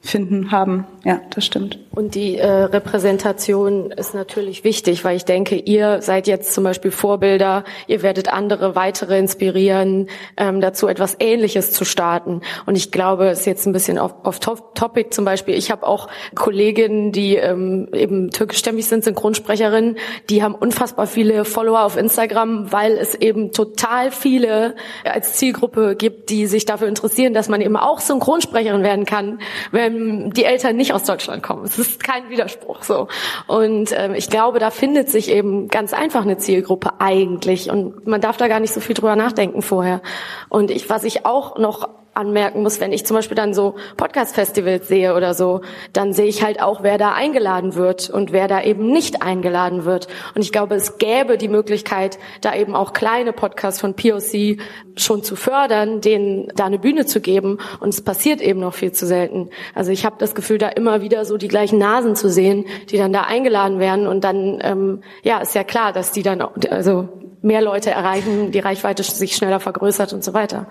[0.00, 0.86] finden, haben.
[1.04, 1.78] Ja, das stimmt.
[1.90, 6.92] Und die äh, Repräsentation ist natürlich wichtig, weil ich denke, ihr seid jetzt zum Beispiel
[6.92, 12.42] Vorbilder, ihr werdet andere weitere inspirieren, ähm, dazu etwas Ähnliches zu starten.
[12.66, 15.54] Und ich glaube, es ist jetzt ein bisschen auf, auf Topic zum Beispiel.
[15.54, 19.96] Ich habe auch Kolleginnen, die ähm, eben türkischstämmig sind, Synchronsprecherinnen,
[20.30, 26.30] die haben unfassbar viele Follower auf Instagram, weil es eben total viele als Zielgruppe gibt,
[26.30, 29.40] die sich dafür interessieren, dass man eben auch Synchronsprecherin werden kann,
[29.72, 31.64] wenn die Eltern nicht aus Deutschland kommen.
[31.64, 33.08] Es ist kein Widerspruch so.
[33.46, 37.70] Und ähm, ich glaube, da findet sich eben ganz einfach eine Zielgruppe eigentlich.
[37.70, 40.00] Und man darf da gar nicht so viel drüber nachdenken vorher.
[40.48, 44.88] Und ich, was ich auch noch anmerken muss, wenn ich zum Beispiel dann so Podcast-Festivals
[44.88, 48.62] sehe oder so, dann sehe ich halt auch, wer da eingeladen wird und wer da
[48.62, 50.08] eben nicht eingeladen wird.
[50.34, 54.58] Und ich glaube, es gäbe die Möglichkeit, da eben auch kleine Podcasts von POC
[54.96, 57.58] schon zu fördern, denen da eine Bühne zu geben.
[57.80, 59.50] Und es passiert eben noch viel zu selten.
[59.74, 62.98] Also ich habe das Gefühl, da immer wieder so die gleichen Nasen zu sehen, die
[62.98, 64.06] dann da eingeladen werden.
[64.06, 67.08] Und dann, ähm, ja, ist ja klar, dass die dann also
[67.42, 70.66] mehr Leute erreichen, die Reichweite sich schneller vergrößert und so weiter.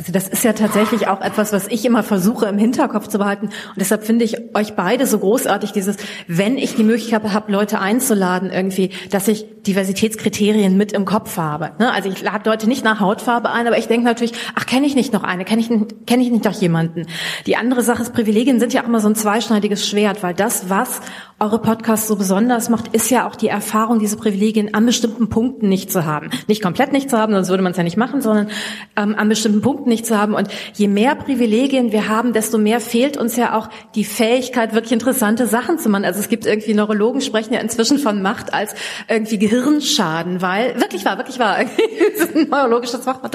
[0.00, 3.46] Also das ist ja tatsächlich auch etwas, was ich immer versuche im Hinterkopf zu behalten.
[3.46, 7.80] Und deshalb finde ich euch beide so großartig, dieses, wenn ich die Möglichkeit habe, Leute
[7.80, 11.72] einzuladen irgendwie, dass ich Diversitätskriterien mit im Kopf habe.
[11.78, 11.92] Ne?
[11.92, 14.94] Also ich lade Leute nicht nach Hautfarbe ein, aber ich denke natürlich, ach, kenne ich
[14.94, 15.68] nicht noch eine, kenne ich,
[16.06, 17.04] kenn ich nicht noch jemanden.
[17.44, 20.70] Die andere Sache ist, Privilegien sind ja auch immer so ein zweischneidiges Schwert, weil das,
[20.70, 21.02] was
[21.40, 25.70] eure Podcasts so besonders macht, ist ja auch die Erfahrung, diese Privilegien an bestimmten Punkten
[25.70, 26.28] nicht zu haben.
[26.48, 28.50] Nicht komplett nicht zu haben, sonst würde man es ja nicht machen, sondern
[28.94, 30.34] ähm, an bestimmten Punkten nicht zu haben.
[30.34, 34.92] Und je mehr Privilegien wir haben, desto mehr fehlt uns ja auch die Fähigkeit, wirklich
[34.92, 36.04] interessante Sachen zu machen.
[36.04, 38.74] Also es gibt irgendwie Neurologen sprechen ja inzwischen von Macht als
[39.08, 41.56] irgendwie Gehirnschaden, weil wirklich wahr, wirklich wahr,
[42.18, 43.34] das ist ein neurologisches Wort,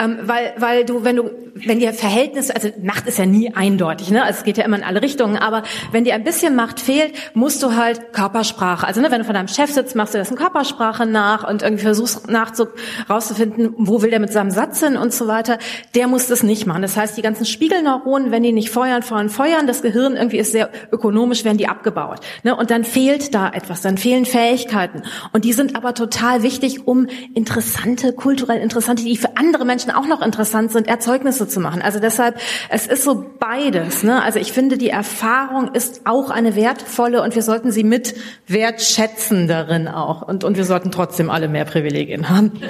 [0.00, 4.10] ähm, weil weil du wenn du wenn dir Verhältnis, also Macht ist ja nie eindeutig,
[4.10, 4.22] ne?
[4.24, 7.12] Also es geht ja immer in alle Richtungen, aber wenn dir ein bisschen Macht fehlt,
[7.34, 8.86] musst du halt Körpersprache.
[8.86, 11.62] Also ne, wenn du von deinem Chef sitzt, machst du das in Körpersprache nach und
[11.62, 12.66] irgendwie versuchst nachzu
[13.08, 15.58] rauszufinden, wo will der mit seinem Satz hin und so weiter.
[15.94, 16.82] Der muss das nicht machen.
[16.82, 20.52] Das heißt, die ganzen Spiegelneuronen, wenn die nicht feuern, feuern, feuern, das Gehirn irgendwie ist
[20.52, 22.20] sehr ökonomisch, werden die abgebaut.
[22.42, 22.54] Ne?
[22.54, 25.02] Und dann fehlt da etwas, dann fehlen Fähigkeiten.
[25.32, 30.06] Und die sind aber total wichtig, um interessante, kulturell interessante, die für andere Menschen auch
[30.06, 31.82] noch interessant sind, Erzeugnisse zu machen.
[31.82, 32.38] Also deshalb,
[32.68, 34.02] es ist so beides.
[34.02, 34.22] Ne?
[34.22, 38.14] Also ich finde, die Erfahrung ist auch eine wertvolle Rolle und wir sollten sie mit
[38.46, 40.22] wertschätzen darin auch.
[40.22, 42.52] Und, und wir sollten trotzdem alle mehr Privilegien haben.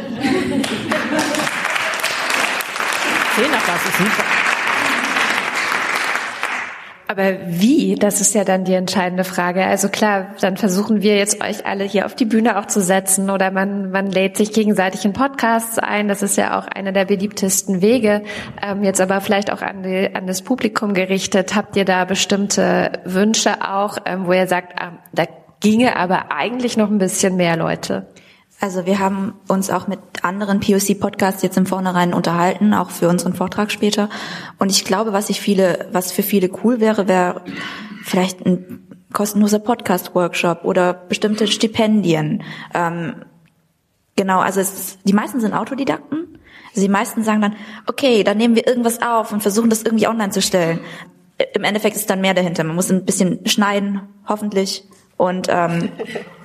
[3.37, 4.28] Zehnerpass ist super.
[7.11, 9.65] Aber wie, das ist ja dann die entscheidende Frage.
[9.65, 13.31] Also klar, dann versuchen wir jetzt euch alle hier auf die Bühne auch zu setzen
[13.31, 16.09] oder man, man lädt sich gegenseitig in Podcasts ein.
[16.09, 18.25] Das ist ja auch einer der beliebtesten Wege.
[18.63, 21.57] Ähm, jetzt aber vielleicht auch an, die, an das Publikum gerichtet.
[21.57, 25.25] Habt ihr da bestimmte Wünsche auch, ähm, wo ihr sagt, ähm, da
[25.61, 28.07] ginge aber eigentlich noch ein bisschen mehr Leute?
[28.61, 33.35] Also wir haben uns auch mit anderen POC-Podcasts jetzt im Vornherein unterhalten, auch für unseren
[33.35, 34.09] Vortrag später.
[34.59, 37.43] Und ich glaube, was ich viele, was für viele cool wäre, wäre
[38.03, 42.43] vielleicht ein kostenloser Podcast-Workshop oder bestimmte Stipendien.
[42.75, 43.25] Ähm,
[44.17, 46.39] genau, also es, die meisten sind Autodidakten.
[46.71, 50.09] Also die meisten sagen dann, okay, dann nehmen wir irgendwas auf und versuchen das irgendwie
[50.09, 50.81] online zu stellen.
[51.55, 52.65] Im Endeffekt ist dann mehr dahinter.
[52.65, 54.83] Man muss ein bisschen schneiden, hoffentlich.
[55.17, 55.91] Und ähm,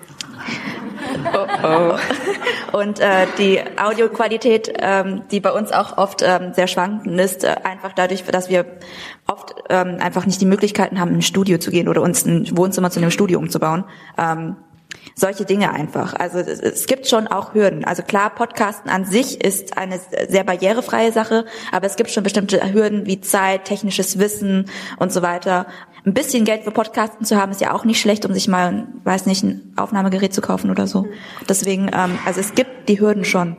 [1.33, 2.77] Oh oh.
[2.77, 7.55] Und äh, die Audioqualität, ähm, die bei uns auch oft ähm, sehr schwankend ist, äh,
[7.63, 8.65] einfach dadurch, dass wir
[9.27, 12.57] oft ähm, einfach nicht die Möglichkeiten haben, in ein Studio zu gehen oder uns ein
[12.57, 13.83] Wohnzimmer zu einem Studio umzubauen.
[14.17, 14.55] Ähm,
[15.15, 16.13] solche Dinge einfach.
[16.15, 17.85] Also es, es gibt schon auch Hürden.
[17.85, 22.73] Also klar, Podcasten an sich ist eine sehr barrierefreie Sache, aber es gibt schon bestimmte
[22.73, 25.67] Hürden wie Zeit, technisches Wissen und so weiter.
[26.05, 28.87] Ein bisschen Geld für Podcasten zu haben, ist ja auch nicht schlecht, um sich mal,
[29.05, 31.07] weiß nicht, ein Aufnahmegerät zu kaufen oder so.
[31.47, 33.55] Deswegen, ähm, also es gibt die Hürden schon.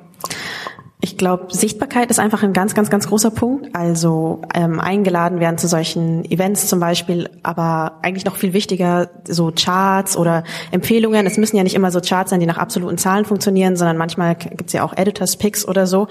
[1.01, 3.75] Ich glaube, Sichtbarkeit ist einfach ein ganz, ganz, ganz großer Punkt.
[3.75, 9.53] Also ähm, eingeladen werden zu solchen Events zum Beispiel, aber eigentlich noch viel wichtiger so
[9.55, 11.27] Charts oder Empfehlungen.
[11.27, 14.35] Es müssen ja nicht immer so Charts sein, die nach absoluten Zahlen funktionieren, sondern manchmal
[14.35, 16.09] gibt's ja auch Editors Picks oder so,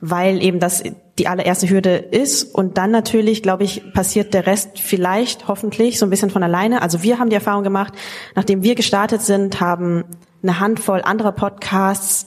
[0.00, 0.82] weil eben das
[1.18, 2.54] die allererste Hürde ist.
[2.54, 6.82] Und dann natürlich, glaube ich, passiert der Rest vielleicht, hoffentlich, so ein bisschen von alleine.
[6.82, 7.94] Also wir haben die Erfahrung gemacht,
[8.34, 10.04] nachdem wir gestartet sind, haben
[10.42, 12.26] eine Handvoll anderer Podcasts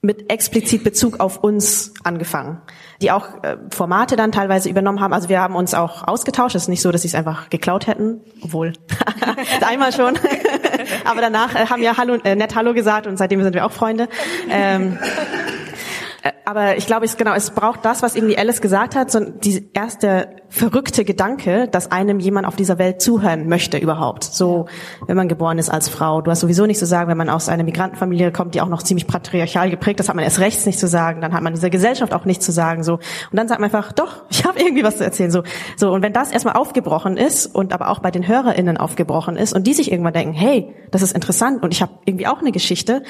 [0.00, 2.62] mit explizit Bezug auf uns angefangen,
[3.02, 5.12] die auch äh, Formate dann teilweise übernommen haben.
[5.12, 6.54] Also wir haben uns auch ausgetauscht.
[6.54, 8.74] Es ist nicht so, dass sie es einfach geklaut hätten, obwohl
[9.66, 10.16] einmal schon.
[11.04, 13.72] Aber danach äh, haben wir Hallo, äh, nett Hallo gesagt und seitdem sind wir auch
[13.72, 14.08] Freunde.
[14.48, 14.98] Ähm,
[16.22, 19.20] äh, aber ich glaube, es genau, es braucht das, was irgendwie Alice gesagt hat, so
[19.20, 24.24] die erste verrückte Gedanke, dass einem jemand auf dieser Welt zuhören möchte überhaupt.
[24.24, 24.66] So,
[25.06, 26.22] wenn man geboren ist als Frau.
[26.22, 28.82] Du hast sowieso nicht zu sagen, wenn man aus einer Migrantenfamilie kommt, die auch noch
[28.82, 31.68] ziemlich patriarchal geprägt ist, hat man erst rechts nicht zu sagen, dann hat man dieser
[31.68, 32.94] Gesellschaft auch nichts zu sagen, so.
[32.94, 35.42] Und dann sagt man einfach, doch, ich habe irgendwie was zu erzählen, so.
[35.76, 39.52] So, und wenn das erstmal aufgebrochen ist und aber auch bei den HörerInnen aufgebrochen ist
[39.52, 42.52] und die sich irgendwann denken, hey, das ist interessant und ich habe irgendwie auch eine
[42.52, 43.02] Geschichte,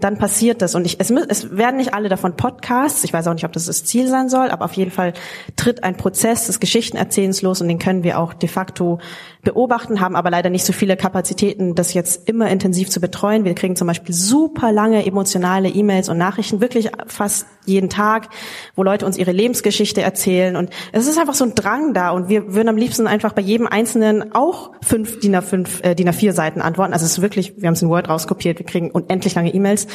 [0.00, 0.74] dann passiert das.
[0.74, 3.66] Und ich, es, es werden nicht alle davon Podcasts, ich weiß auch nicht, ob das
[3.66, 5.12] das Ziel sein soll, aber auf jeden Fall
[5.56, 8.98] tritt ein Prozess des Geschichtenerzählens los und den können wir auch de facto
[9.42, 13.44] beobachten, haben aber leider nicht so viele Kapazitäten, das jetzt immer intensiv zu betreuen.
[13.44, 18.28] Wir kriegen zum Beispiel super lange emotionale E-Mails und Nachrichten, wirklich fast jeden Tag,
[18.76, 22.28] wo Leute uns ihre Lebensgeschichte erzählen und es ist einfach so ein Drang da und
[22.28, 26.32] wir würden am liebsten einfach bei jedem Einzelnen auch fünf DIN A5, äh, DIN A4
[26.32, 26.92] Seiten antworten.
[26.92, 29.86] Also es ist wirklich, wir haben es in Word rauskopiert, wir kriegen unendlich lange E-Mails.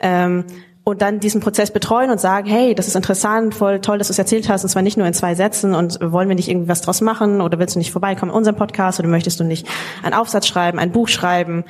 [0.00, 0.44] Ähm,
[0.84, 4.12] und dann diesen Prozess betreuen und sagen, hey, das ist interessant, voll toll, dass du
[4.12, 6.68] es erzählt hast, und zwar nicht nur in zwei Sätzen und wollen wir nicht irgendwie
[6.68, 9.66] was draus machen oder willst du nicht vorbeikommen in unserem Podcast oder möchtest du nicht
[10.02, 11.64] einen Aufsatz schreiben, ein Buch schreiben?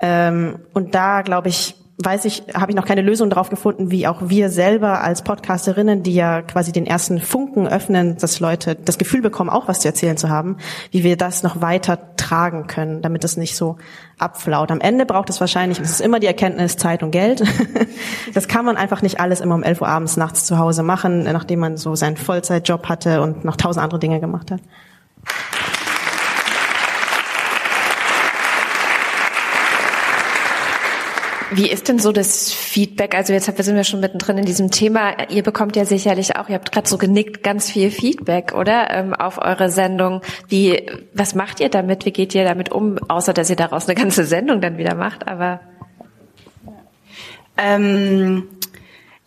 [0.00, 4.06] Ähm, und da, glaube ich, weiß ich, habe ich noch keine Lösung darauf gefunden, wie
[4.06, 8.98] auch wir selber als Podcasterinnen, die ja quasi den ersten Funken öffnen, dass Leute das
[8.98, 10.58] Gefühl bekommen, auch was zu erzählen zu haben,
[10.92, 13.78] wie wir das noch weiter tragen können, damit es nicht so
[14.16, 14.70] abflaut.
[14.70, 17.42] Am Ende braucht es wahrscheinlich, es ist immer die Erkenntnis, Zeit und Geld.
[18.34, 21.24] Das kann man einfach nicht alles immer um 11 Uhr abends nachts zu Hause machen,
[21.24, 24.60] nachdem man so seinen Vollzeitjob hatte und noch tausend andere Dinge gemacht hat.
[31.50, 33.14] Wie ist denn so das Feedback?
[33.14, 35.30] Also jetzt sind wir schon mittendrin in diesem Thema.
[35.30, 38.90] Ihr bekommt ja sicherlich auch, ihr habt gerade so genickt, ganz viel Feedback, oder?
[38.90, 40.20] Ähm, auf eure Sendung.
[40.48, 42.04] Wie, was macht ihr damit?
[42.04, 42.98] Wie geht ihr damit um?
[43.08, 45.60] Außer, dass ihr daraus eine ganze Sendung dann wieder macht, aber.
[47.56, 48.48] Ähm,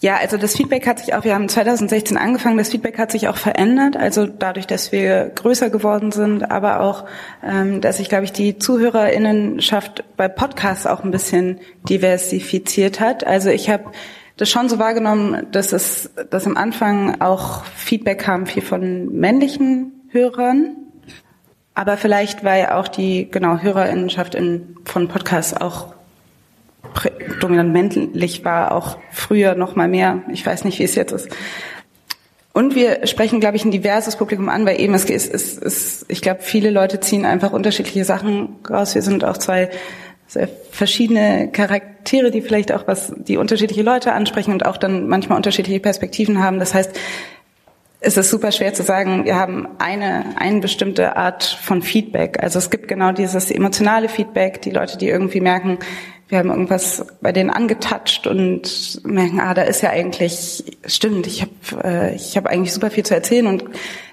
[0.01, 3.27] ja, also das Feedback hat sich auch, wir haben 2016 angefangen, das Feedback hat sich
[3.27, 7.05] auch verändert, also dadurch, dass wir größer geworden sind, aber auch,
[7.43, 13.27] ähm, dass sich, glaube ich, die Zuhörerinnenschaft bei Podcasts auch ein bisschen diversifiziert hat.
[13.27, 13.91] Also ich habe
[14.37, 19.91] das schon so wahrgenommen, dass es, dass am Anfang auch Feedback kam viel von männlichen
[20.09, 20.77] Hörern,
[21.75, 25.93] aber vielleicht, weil auch die, genau, Hörerinnenschaft in, von Podcasts auch
[27.39, 30.21] dominant männlich war, auch früher noch mal mehr.
[30.31, 31.29] Ich weiß nicht, wie es jetzt ist.
[32.53, 36.05] Und wir sprechen, glaube ich, ein diverses Publikum an, weil eben es ist, es ist
[36.09, 38.93] ich glaube, viele Leute ziehen einfach unterschiedliche Sachen raus.
[38.93, 39.69] Wir sind auch zwei
[40.27, 45.37] sehr verschiedene Charaktere, die vielleicht auch was, die unterschiedliche Leute ansprechen und auch dann manchmal
[45.37, 46.59] unterschiedliche Perspektiven haben.
[46.59, 46.97] Das heißt,
[47.99, 52.41] es ist super schwer zu sagen, wir haben eine, eine bestimmte Art von Feedback.
[52.41, 55.77] Also es gibt genau dieses emotionale Feedback, die Leute, die irgendwie merken,
[56.31, 61.41] wir haben irgendwas bei denen angetatscht und merken, ah, da ist ja eigentlich, stimmt, ich
[61.41, 63.65] habe äh, ich hab eigentlich super viel zu erzählen und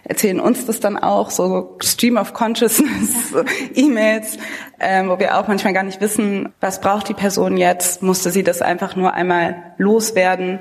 [0.03, 3.35] erzählen uns das dann auch, so Stream of Consciousness,
[3.77, 4.37] E-Mails,
[4.81, 8.43] äh, wo wir auch manchmal gar nicht wissen, was braucht die Person jetzt, musste sie
[8.43, 10.59] das einfach nur einmal loswerden,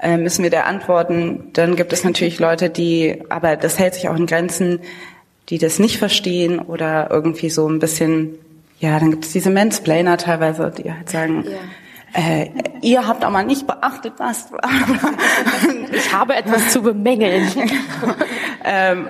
[0.00, 1.50] äh, müssen wir da antworten.
[1.54, 4.78] Dann gibt es natürlich Leute, die, aber das hält sich auch in Grenzen,
[5.48, 8.38] die das nicht verstehen oder irgendwie so ein bisschen
[8.78, 12.20] ja, dann gibt es diese Mansplainer teilweise, die halt sagen, ja.
[12.20, 12.50] äh,
[12.82, 14.48] ihr habt aber nicht beachtet, was.
[15.92, 17.50] ich habe etwas zu bemängeln.
[18.64, 19.08] ähm,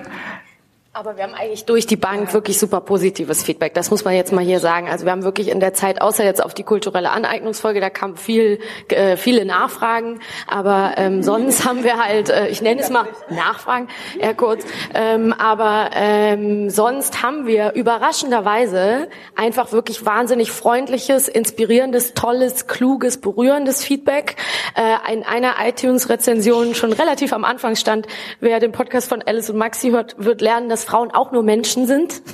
[0.95, 3.73] aber wir haben eigentlich durch die Bank wirklich super positives Feedback.
[3.73, 4.87] Das muss man jetzt mal hier sagen.
[4.87, 8.15] Also wir haben wirklich in der Zeit, außer jetzt auf die kulturelle Aneignungsfolge, da kam
[8.15, 10.21] viel, äh, viele Nachfragen.
[10.47, 14.63] Aber ähm, sonst haben wir halt, äh, ich nenne es mal Nachfragen, eher kurz.
[14.93, 23.83] Ähm, aber ähm, sonst haben wir überraschenderweise einfach wirklich wahnsinnig freundliches, inspirierendes, tolles, kluges, berührendes
[23.83, 24.37] Feedback.
[24.77, 28.07] Äh, in einer iTunes-Rezension schon relativ am Anfang stand,
[28.39, 31.87] wer den Podcast von Alice und Maxi hört, wird lernen, dass Frauen auch nur Menschen
[31.87, 32.21] sind.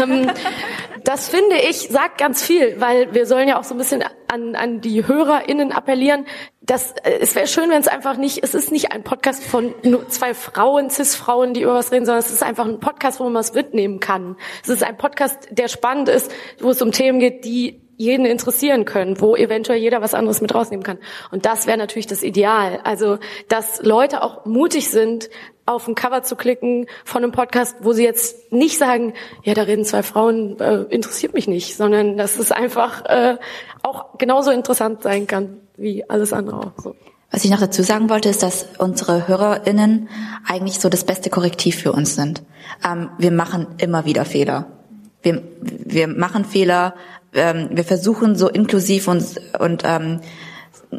[0.00, 0.30] Ähm,
[1.04, 4.54] das finde ich, sagt ganz viel, weil wir sollen ja auch so ein bisschen an,
[4.54, 6.26] an die HörerInnen appellieren.
[6.60, 9.74] das, äh, es wäre schön, wenn es einfach nicht, es ist nicht ein Podcast von
[9.82, 13.24] nur zwei Frauen, Cis-Frauen, die über was reden, sondern es ist einfach ein Podcast, wo
[13.24, 14.36] man was mitnehmen kann.
[14.62, 16.30] Es ist ein Podcast, der spannend ist,
[16.60, 20.54] wo es um Themen geht, die jeden interessieren können, wo eventuell jeder was anderes mit
[20.54, 20.98] rausnehmen kann.
[21.30, 22.80] Und das wäre natürlich das Ideal.
[22.84, 25.28] Also, dass Leute auch mutig sind,
[25.66, 29.62] auf ein Cover zu klicken von einem Podcast, wo sie jetzt nicht sagen, ja, da
[29.62, 33.36] reden zwei Frauen, äh, interessiert mich nicht, sondern dass es einfach äh,
[33.82, 36.82] auch genauso interessant sein kann wie alles andere auch.
[36.82, 36.96] So.
[37.30, 40.08] Was ich noch dazu sagen wollte, ist, dass unsere HörerInnen
[40.46, 42.42] eigentlich so das beste Korrektiv für uns sind.
[42.84, 44.66] Ähm, wir machen immer wieder Fehler.
[45.22, 46.94] Wir, wir machen Fehler,
[47.32, 50.20] ähm, wir versuchen so inklusiv und, und ähm,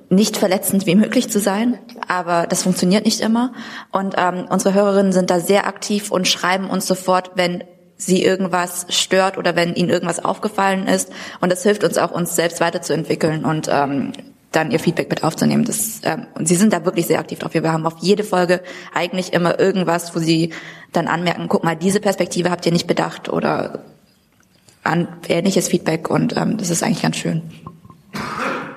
[0.09, 1.77] nicht verletzend wie möglich zu sein,
[2.07, 3.53] aber das funktioniert nicht immer.
[3.91, 7.63] Und ähm, unsere Hörerinnen sind da sehr aktiv und schreiben uns sofort, wenn
[7.97, 11.11] sie irgendwas stört oder wenn ihnen irgendwas aufgefallen ist.
[11.41, 14.13] Und das hilft uns auch, uns selbst weiterzuentwickeln und ähm,
[14.51, 15.63] dann ihr Feedback mit aufzunehmen.
[15.63, 17.53] Das, ähm, und sie sind da wirklich sehr aktiv drauf.
[17.53, 18.61] Wir haben auf jede Folge
[18.93, 20.53] eigentlich immer irgendwas, wo sie
[20.91, 23.83] dann anmerken, guck mal, diese Perspektive habt ihr nicht bedacht oder
[24.83, 27.41] an ähnliches Feedback und ähm, das ist eigentlich ganz schön.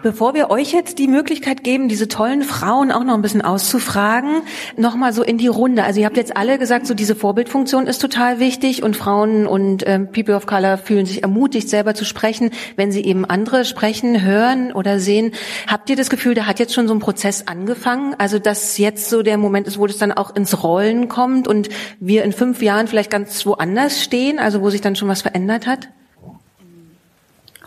[0.07, 4.43] Bevor wir euch jetzt die Möglichkeit geben, diese tollen Frauen auch noch ein bisschen auszufragen,
[4.77, 5.83] nochmal so in die Runde.
[5.83, 9.83] Also ihr habt jetzt alle gesagt, so diese Vorbildfunktion ist total wichtig und Frauen und
[9.85, 14.23] ähm, People of Color fühlen sich ermutigt, selber zu sprechen, wenn sie eben andere sprechen,
[14.23, 15.33] hören oder sehen.
[15.67, 18.15] Habt ihr das Gefühl, da hat jetzt schon so ein Prozess angefangen?
[18.17, 21.69] Also dass jetzt so der Moment ist, wo das dann auch ins Rollen kommt und
[21.99, 25.67] wir in fünf Jahren vielleicht ganz woanders stehen, also wo sich dann schon was verändert
[25.67, 25.89] hat?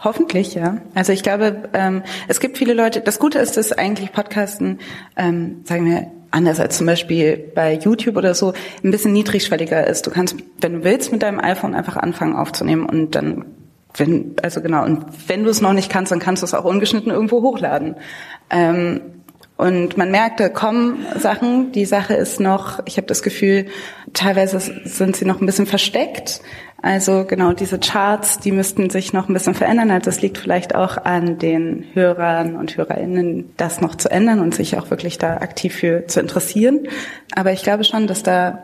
[0.01, 0.77] Hoffentlich, ja.
[0.95, 4.79] Also ich glaube, ähm, es gibt viele Leute, das Gute ist, dass eigentlich Podcasten,
[5.17, 10.07] ähm, sagen wir, anders als zum Beispiel bei YouTube oder so, ein bisschen niedrigschwelliger ist.
[10.07, 13.45] Du kannst, wenn du willst, mit deinem iPhone einfach anfangen aufzunehmen und dann,
[13.97, 16.65] wenn, also genau, und wenn du es noch nicht kannst, dann kannst du es auch
[16.65, 17.95] ungeschnitten irgendwo hochladen.
[18.49, 19.01] Ähm,
[19.57, 21.73] und man merkt, da kommen Sachen.
[21.73, 23.65] Die Sache ist noch, ich habe das Gefühl,
[24.13, 26.39] teilweise sind sie noch ein bisschen versteckt.
[26.81, 29.91] Also genau diese Charts, die müssten sich noch ein bisschen verändern.
[29.91, 34.55] Also es liegt vielleicht auch an den Hörern und Hörerinnen, das noch zu ändern und
[34.55, 36.87] sich auch wirklich da aktiv für zu interessieren.
[37.35, 38.59] Aber ich glaube schon, dass da,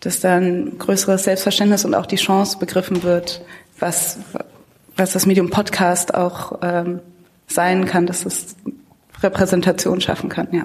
[0.00, 3.42] dass da ein größeres Selbstverständnis und auch die Chance begriffen wird,
[3.78, 4.18] was,
[4.96, 7.00] was das Medium Podcast auch ähm,
[7.46, 8.56] sein kann, dass es
[9.22, 10.64] Repräsentation schaffen kann, ja.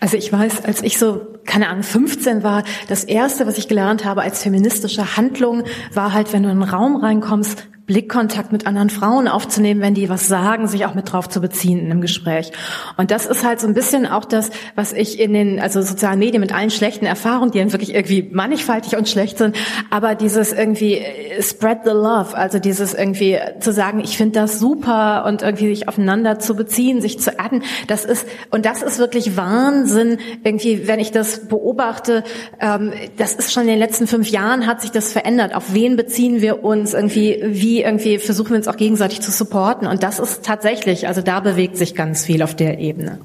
[0.00, 4.04] Also ich weiß, als ich so, keine Ahnung, 15 war, das erste, was ich gelernt
[4.04, 8.90] habe als feministische Handlung, war halt, wenn du in einen Raum reinkommst, Blickkontakt mit anderen
[8.90, 12.50] Frauen aufzunehmen, wenn die was sagen, sich auch mit drauf zu beziehen in einem Gespräch.
[12.96, 16.18] Und das ist halt so ein bisschen auch das, was ich in den also sozialen
[16.18, 19.56] Medien mit allen schlechten Erfahrungen, die dann wirklich irgendwie mannigfaltig und schlecht sind,
[19.90, 24.58] aber dieses irgendwie äh, spread the love, also dieses irgendwie zu sagen, ich finde das
[24.58, 28.98] super und irgendwie sich aufeinander zu beziehen, sich zu adden, das ist und das ist
[28.98, 30.18] wirklich Wahnsinn.
[30.42, 32.24] Irgendwie, wenn ich das beobachte,
[32.60, 35.54] ähm, das ist schon in den letzten fünf Jahren hat sich das verändert.
[35.54, 37.38] Auf wen beziehen wir uns irgendwie?
[37.44, 39.86] Wie irgendwie versuchen wir uns auch gegenseitig zu supporten.
[39.86, 43.18] Und das ist tatsächlich, also da bewegt sich ganz viel auf der Ebene.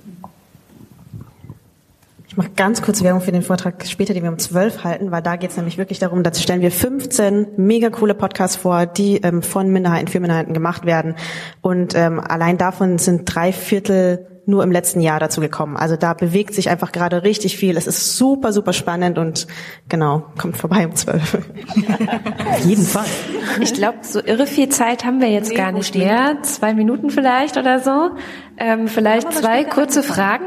[2.32, 5.22] Ich mache ganz kurz Werbung für den Vortrag später, den wir um zwölf halten, weil
[5.22, 9.18] da geht es nämlich wirklich darum, da stellen wir 15 mega coole Podcasts vor, die
[9.18, 11.16] ähm, von Minderheiten für Minderheiten gemacht werden.
[11.60, 15.78] Und ähm, allein davon sind drei Viertel nur im letzten Jahr dazu gekommen.
[15.78, 17.78] Also da bewegt sich einfach gerade richtig viel.
[17.78, 19.48] Es ist super, super spannend und
[19.88, 21.36] genau, kommt vorbei um zwölf.
[21.36, 23.06] Auf jeden Fall.
[23.62, 26.38] Ich glaube, so irre viel Zeit haben wir jetzt nee, gar nicht mehr.
[26.42, 28.12] Zwei Minuten vielleicht oder so.
[28.58, 30.46] Ähm, vielleicht zwei kurze Fragen.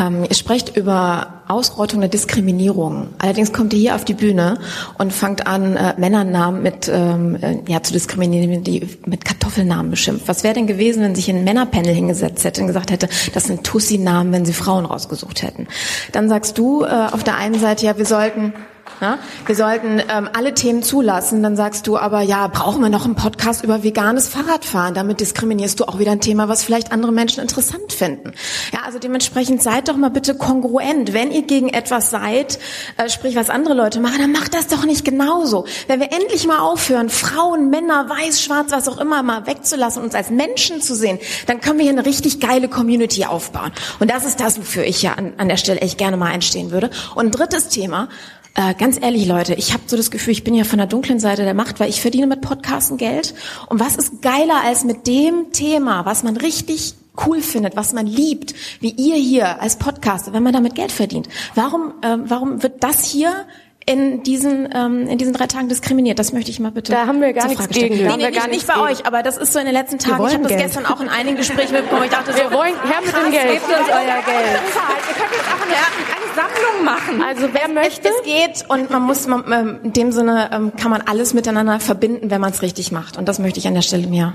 [0.00, 3.08] Ähm, ihr sprecht über Ausrottung der Diskriminierung.
[3.18, 4.58] Allerdings kommt ihr hier auf die Bühne
[4.96, 10.26] und fangt an, äh, Männernamen mit ähm, äh, ja zu diskriminieren, die mit Kartoffelnamen beschimpft.
[10.26, 13.64] Was wäre denn gewesen, wenn sich ein Männerpanel hingesetzt hätte und gesagt hätte, das sind
[13.64, 15.66] Tussi-Namen, wenn sie Frauen rausgesucht hätten?
[16.12, 18.54] Dann sagst du äh, auf der einen Seite, ja, wir sollten
[19.00, 19.18] ja?
[19.46, 21.42] Wir sollten ähm, alle Themen zulassen.
[21.42, 24.94] Dann sagst du aber, ja, brauchen wir noch einen Podcast über veganes Fahrradfahren?
[24.94, 28.32] Damit diskriminierst du auch wieder ein Thema, was vielleicht andere Menschen interessant finden.
[28.72, 31.12] Ja, also dementsprechend seid doch mal bitte kongruent.
[31.12, 32.58] Wenn ihr gegen etwas seid,
[32.96, 35.66] äh, sprich was andere Leute machen, dann macht das doch nicht genauso.
[35.86, 40.14] Wenn wir endlich mal aufhören, Frauen, Männer, weiß, schwarz, was auch immer, mal wegzulassen, uns
[40.14, 43.72] als Menschen zu sehen, dann können wir hier eine richtig geile Community aufbauen.
[43.98, 46.70] Und das ist das, wofür ich ja an, an der Stelle echt gerne mal einstehen
[46.70, 46.90] würde.
[47.14, 48.08] Und ein drittes Thema,
[48.54, 51.20] äh, ganz ehrlich, Leute, ich habe so das Gefühl, ich bin ja von der dunklen
[51.20, 53.34] Seite der Macht, weil ich verdiene mit Podcasten Geld.
[53.68, 56.94] Und was ist geiler als mit dem Thema, was man richtig
[57.26, 61.28] cool findet, was man liebt, wie ihr hier als Podcaster, wenn man damit Geld verdient?
[61.54, 63.46] Warum, äh, warum wird das hier
[63.86, 66.18] in diesen ähm, in diesen drei Tagen diskriminiert?
[66.18, 66.92] Das möchte ich mal bitte.
[66.92, 67.96] Da haben wir gar nichts Frage gegen.
[67.96, 68.86] Da Nee, haben nee, wir gar nicht, nicht bei gegen.
[68.86, 70.26] euch, aber das ist so in den letzten Tagen.
[70.26, 72.04] Ich habe das gestern auch in einigen Gesprächen mitbekommen.
[72.04, 73.52] Ich dachte so, Wir wollen her mit dem Geld.
[73.52, 74.60] Gebt uns euer Geld.
[74.60, 75.76] Ihr könnt jetzt auch eine,
[76.14, 77.22] eine Sammlung machen.
[77.22, 78.08] Also wer möchte?
[78.08, 81.80] es geht und man muss man, ähm, in dem Sinne ähm, kann man alles miteinander
[81.80, 83.16] verbinden, wenn man es richtig macht.
[83.16, 84.32] Und das möchte ich an der Stelle mir.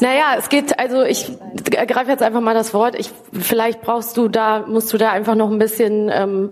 [0.00, 1.30] Naja, es geht, also ich
[1.74, 2.94] ergreife jetzt einfach mal das Wort.
[2.98, 6.50] Ich, vielleicht brauchst du da, musst du da einfach noch ein bisschen ähm,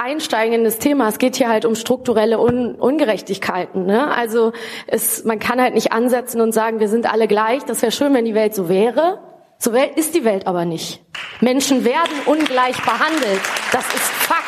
[0.00, 1.08] einsteigen in das Thema.
[1.08, 3.86] Es geht hier halt um strukturelle Un Ungerechtigkeiten.
[3.86, 4.12] Ne?
[4.12, 4.52] Also
[4.86, 7.64] es, man kann halt nicht ansetzen und sagen, wir sind alle gleich.
[7.64, 9.20] Das wäre schön, wenn die Welt so wäre.
[9.58, 11.02] So ist die Welt aber nicht.
[11.40, 13.42] Menschen werden ungleich behandelt.
[13.72, 14.40] Das ist Fakt.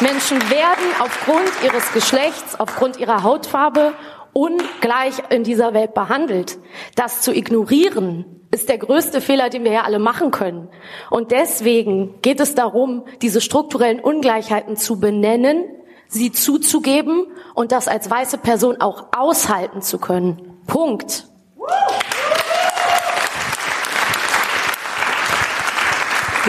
[0.00, 3.92] Menschen werden aufgrund ihres Geschlechts, aufgrund ihrer Hautfarbe
[4.32, 6.58] ungleich in dieser Welt behandelt.
[6.96, 10.68] Das zu ignorieren, ist der größte Fehler, den wir ja alle machen können.
[11.08, 15.64] Und deswegen geht es darum, diese strukturellen Ungleichheiten zu benennen,
[16.08, 20.58] sie zuzugeben und das als weiße Person auch aushalten zu können.
[20.66, 21.26] Punkt.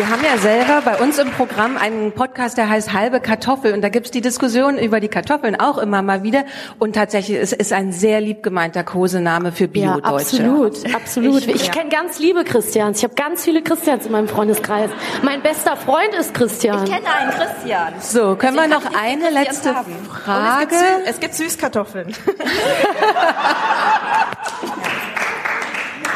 [0.02, 3.72] Wir haben ja selber bei uns im Programm einen Podcast, der heißt Halbe Kartoffel.
[3.72, 6.46] Und da gibt's die Diskussion über die Kartoffeln auch immer mal wieder.
[6.80, 10.08] Und tatsächlich, es ist ein sehr lieb gemeinter Kosename für Ja, Bio-Deutsche.
[10.08, 11.46] absolut, absolut.
[11.46, 11.72] Ich, ja.
[11.72, 12.98] kenne ganz liebe Christians.
[12.98, 14.90] Ich habe ganz viele Christians in meinem Freundeskreis.
[15.22, 16.84] Mein bester Freund ist Christian.
[16.84, 17.94] Ich kenne einen Christian.
[18.00, 19.94] So, können wir noch eine letzte haben.
[20.10, 20.78] Frage?
[21.06, 22.08] Es gibt Süßkartoffeln.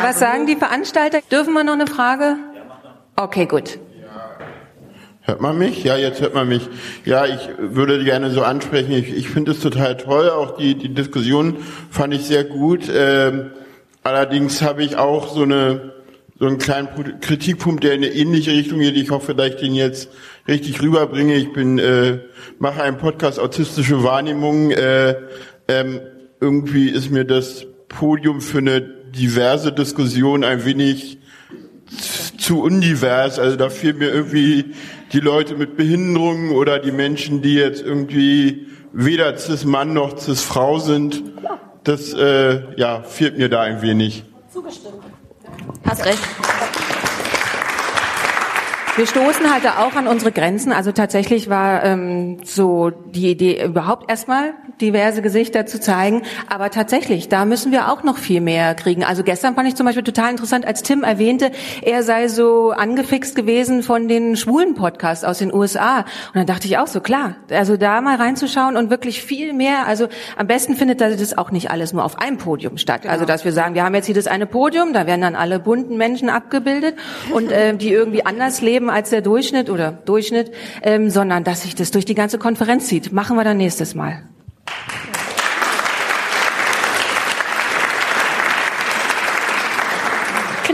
[0.02, 1.20] Was sagen die Veranstalter?
[1.32, 2.38] Dürfen wir noch eine Frage?
[3.16, 3.80] Okay, gut.
[5.22, 5.84] Hört man mich?
[5.84, 6.68] Ja, jetzt hört man mich.
[7.04, 8.92] Ja, ich würde gerne so ansprechen.
[8.92, 10.30] Ich, ich finde es total toll.
[10.30, 11.58] Auch die, die Diskussion
[11.90, 12.82] fand ich sehr gut.
[12.94, 13.52] Ähm,
[14.04, 15.94] allerdings habe ich auch so eine
[16.38, 18.98] so einen kleinen Pu- Kritikpunkt, der in eine ähnliche Richtung geht.
[18.98, 20.10] Ich hoffe, dass ich den jetzt
[20.50, 21.34] richtig rüberbringe.
[21.36, 22.20] Ich bin äh,
[22.60, 24.70] mache einen Podcast autistische Wahrnehmung.
[24.72, 25.16] Äh,
[25.70, 26.02] ähm,
[26.42, 31.18] irgendwie ist mir das Podium für eine diverse Diskussion ein wenig
[31.98, 33.40] zu undivers.
[33.40, 34.74] Also da fehlen mir irgendwie
[35.12, 41.24] die Leute mit Behinderungen oder die Menschen, die jetzt irgendwie weder cis-Mann noch cis-Frau sind.
[41.84, 44.24] Das äh, ja, fehlt mir da ein wenig.
[45.86, 46.20] Hast recht.
[48.98, 50.72] Wir stoßen halt da auch an unsere Grenzen.
[50.72, 56.22] Also tatsächlich war ähm, so die Idee überhaupt erstmal diverse Gesichter zu zeigen.
[56.48, 59.04] Aber tatsächlich, da müssen wir auch noch viel mehr kriegen.
[59.04, 63.36] Also gestern fand ich zum Beispiel total interessant, als Tim erwähnte, er sei so angefixt
[63.36, 66.00] gewesen von den schwulen Podcasts aus den USA.
[66.00, 69.88] Und dann dachte ich auch so, klar, also da mal reinzuschauen und wirklich viel mehr.
[69.88, 73.06] Also am besten findet das auch nicht alles nur auf einem Podium statt.
[73.06, 75.60] Also dass wir sagen, wir haben jetzt hier das eine Podium, da werden dann alle
[75.60, 76.96] bunten Menschen abgebildet
[77.34, 81.76] und äh, die irgendwie anders leben als der Durchschnitt oder Durchschnitt, ähm, sondern dass sich
[81.76, 83.12] das durch die ganze Konferenz zieht.
[83.12, 84.24] Machen wir dann nächstes Mal.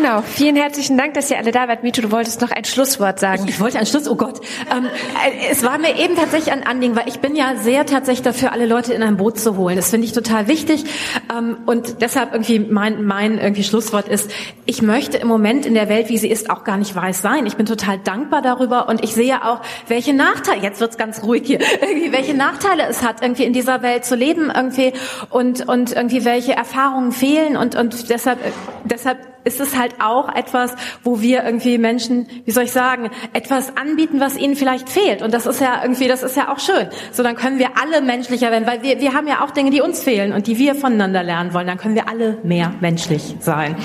[0.01, 1.83] Genau, vielen herzlichen Dank, dass ihr alle da wart.
[1.83, 3.45] Mito, du wolltest noch ein Schlusswort sagen.
[3.47, 4.41] Ich wollte einen Schluss, oh Gott.
[4.75, 8.23] Ähm, äh, es war mir eben tatsächlich ein Anliegen, weil ich bin ja sehr tatsächlich
[8.23, 9.75] dafür, alle Leute in ein Boot zu holen.
[9.75, 10.85] Das finde ich total wichtig.
[11.31, 14.31] Ähm, und deshalb irgendwie mein, mein irgendwie Schlusswort ist,
[14.65, 17.45] ich möchte im Moment in der Welt, wie sie ist, auch gar nicht weiß sein.
[17.45, 21.43] Ich bin total dankbar darüber und ich sehe auch, welche Nachteile, jetzt wird's ganz ruhig
[21.45, 24.93] hier, irgendwie, welche Nachteile es hat, irgendwie in dieser Welt zu leben irgendwie
[25.29, 28.51] und, und irgendwie welche Erfahrungen fehlen und, und deshalb, äh,
[28.83, 33.75] deshalb ist es halt auch etwas, wo wir irgendwie Menschen, wie soll ich sagen, etwas
[33.77, 35.21] anbieten, was ihnen vielleicht fehlt.
[35.21, 36.89] Und das ist ja irgendwie, das ist ja auch schön.
[37.11, 39.81] So, dann können wir alle menschlicher werden, weil wir, wir haben ja auch Dinge, die
[39.81, 41.67] uns fehlen und die wir voneinander lernen wollen.
[41.67, 43.75] Dann können wir alle mehr menschlich sein.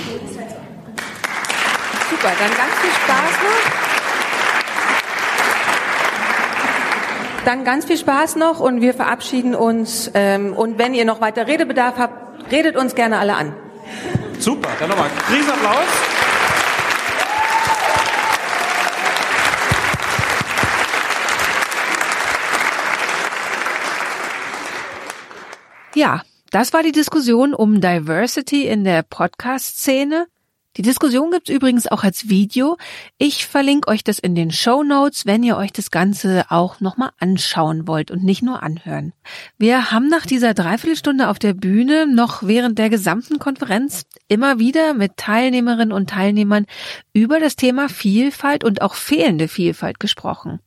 [2.11, 3.86] Super, dann ganz viel Spaß noch.
[7.44, 10.11] Dann ganz viel Spaß noch und wir verabschieden uns.
[10.14, 13.54] Ähm, und wenn ihr noch weiter Redebedarf habt, redet uns gerne alle an.
[14.47, 15.88] Super, dann nochmal Riesenapplaus.
[25.97, 26.22] Ja,
[26.53, 30.28] das war die Diskussion um Diversity in der Podcast-Szene.
[30.76, 32.76] Die Diskussion gibt's übrigens auch als Video.
[33.16, 37.10] Ich verlinke euch das in den Show Notes, wenn ihr euch das Ganze auch nochmal
[37.18, 39.14] anschauen wollt und nicht nur anhören.
[39.56, 44.92] Wir haben nach dieser Dreiviertelstunde auf der Bühne noch während der gesamten Konferenz immer wieder
[44.92, 46.66] mit Teilnehmerinnen und Teilnehmern
[47.14, 50.60] über das Thema Vielfalt und auch fehlende Vielfalt gesprochen.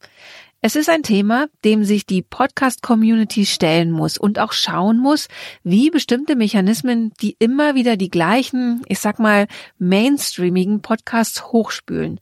[0.62, 5.30] Es ist ein Thema, dem sich die Podcast-Community stellen muss und auch schauen muss,
[5.64, 9.48] wie bestimmte Mechanismen, die immer wieder die gleichen, ich sag mal,
[9.78, 12.20] mainstreamigen Podcasts hochspülen.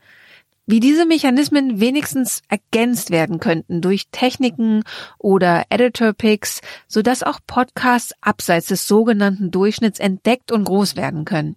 [0.68, 4.84] Wie diese Mechanismen wenigstens ergänzt werden könnten durch Techniken
[5.18, 11.56] oder Editor-Picks, sodass auch Podcasts abseits des sogenannten Durchschnitts entdeckt und groß werden können.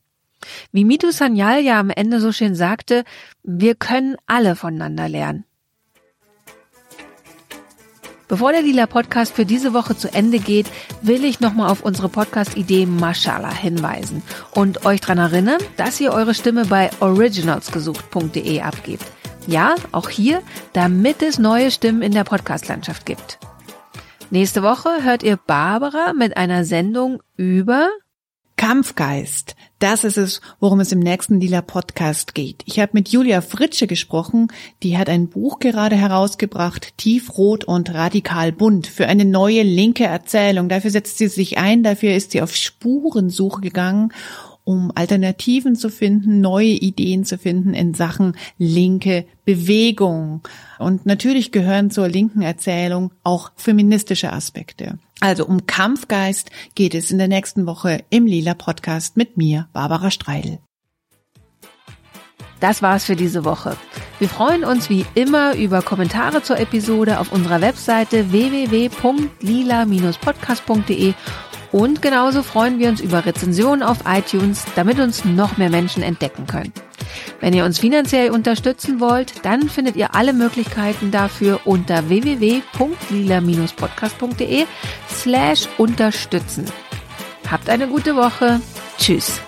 [0.73, 3.05] Wie Mitu Sanyal ja am Ende so schön sagte,
[3.43, 5.45] wir können alle voneinander lernen.
[8.31, 10.67] Bevor der Lila Podcast für diese Woche zu Ende geht,
[11.03, 14.23] will ich nochmal auf unsere Podcast-Idee Mashallah hinweisen
[14.53, 19.05] und euch daran erinnern, dass ihr eure Stimme bei originalsgesucht.de abgebt.
[19.49, 20.43] Ja, auch hier,
[20.75, 23.41] damit es neue Stimmen in der Podcast-Landschaft gibt.
[24.31, 27.89] Nächste Woche hört ihr Barbara mit einer Sendung über
[28.61, 29.57] Kampfgeist.
[29.79, 32.63] Das ist es, worum es im nächsten Lila Podcast geht.
[32.67, 34.49] Ich habe mit Julia Fritsche gesprochen.
[34.83, 40.69] Die hat ein Buch gerade herausgebracht, Tiefrot und radikal bunt, für eine neue linke Erzählung.
[40.69, 44.13] Dafür setzt sie sich ein, dafür ist sie auf Spurensuche gegangen
[44.63, 50.43] um Alternativen zu finden, neue Ideen zu finden in Sachen linke Bewegung.
[50.79, 54.99] Und natürlich gehören zur linken Erzählung auch feministische Aspekte.
[55.21, 60.11] Also um Kampfgeist geht es in der nächsten Woche im Lila Podcast mit mir, Barbara
[60.11, 60.59] Streidel.
[62.61, 63.77] Das war's für diese Woche.
[64.19, 71.15] Wir freuen uns wie immer über Kommentare zur Episode auf unserer Webseite www.lila-podcast.de
[71.73, 76.47] und genauso freuen wir uns über Rezensionen auf iTunes, damit uns noch mehr Menschen entdecken
[76.47, 76.75] können.
[77.41, 84.67] Wenn ihr uns finanziell unterstützen wollt, dann findet ihr alle Möglichkeiten dafür unter www.lila-podcast.de
[85.09, 86.67] slash unterstützen.
[87.51, 88.61] Habt eine gute Woche.
[88.99, 89.43] Tschüss.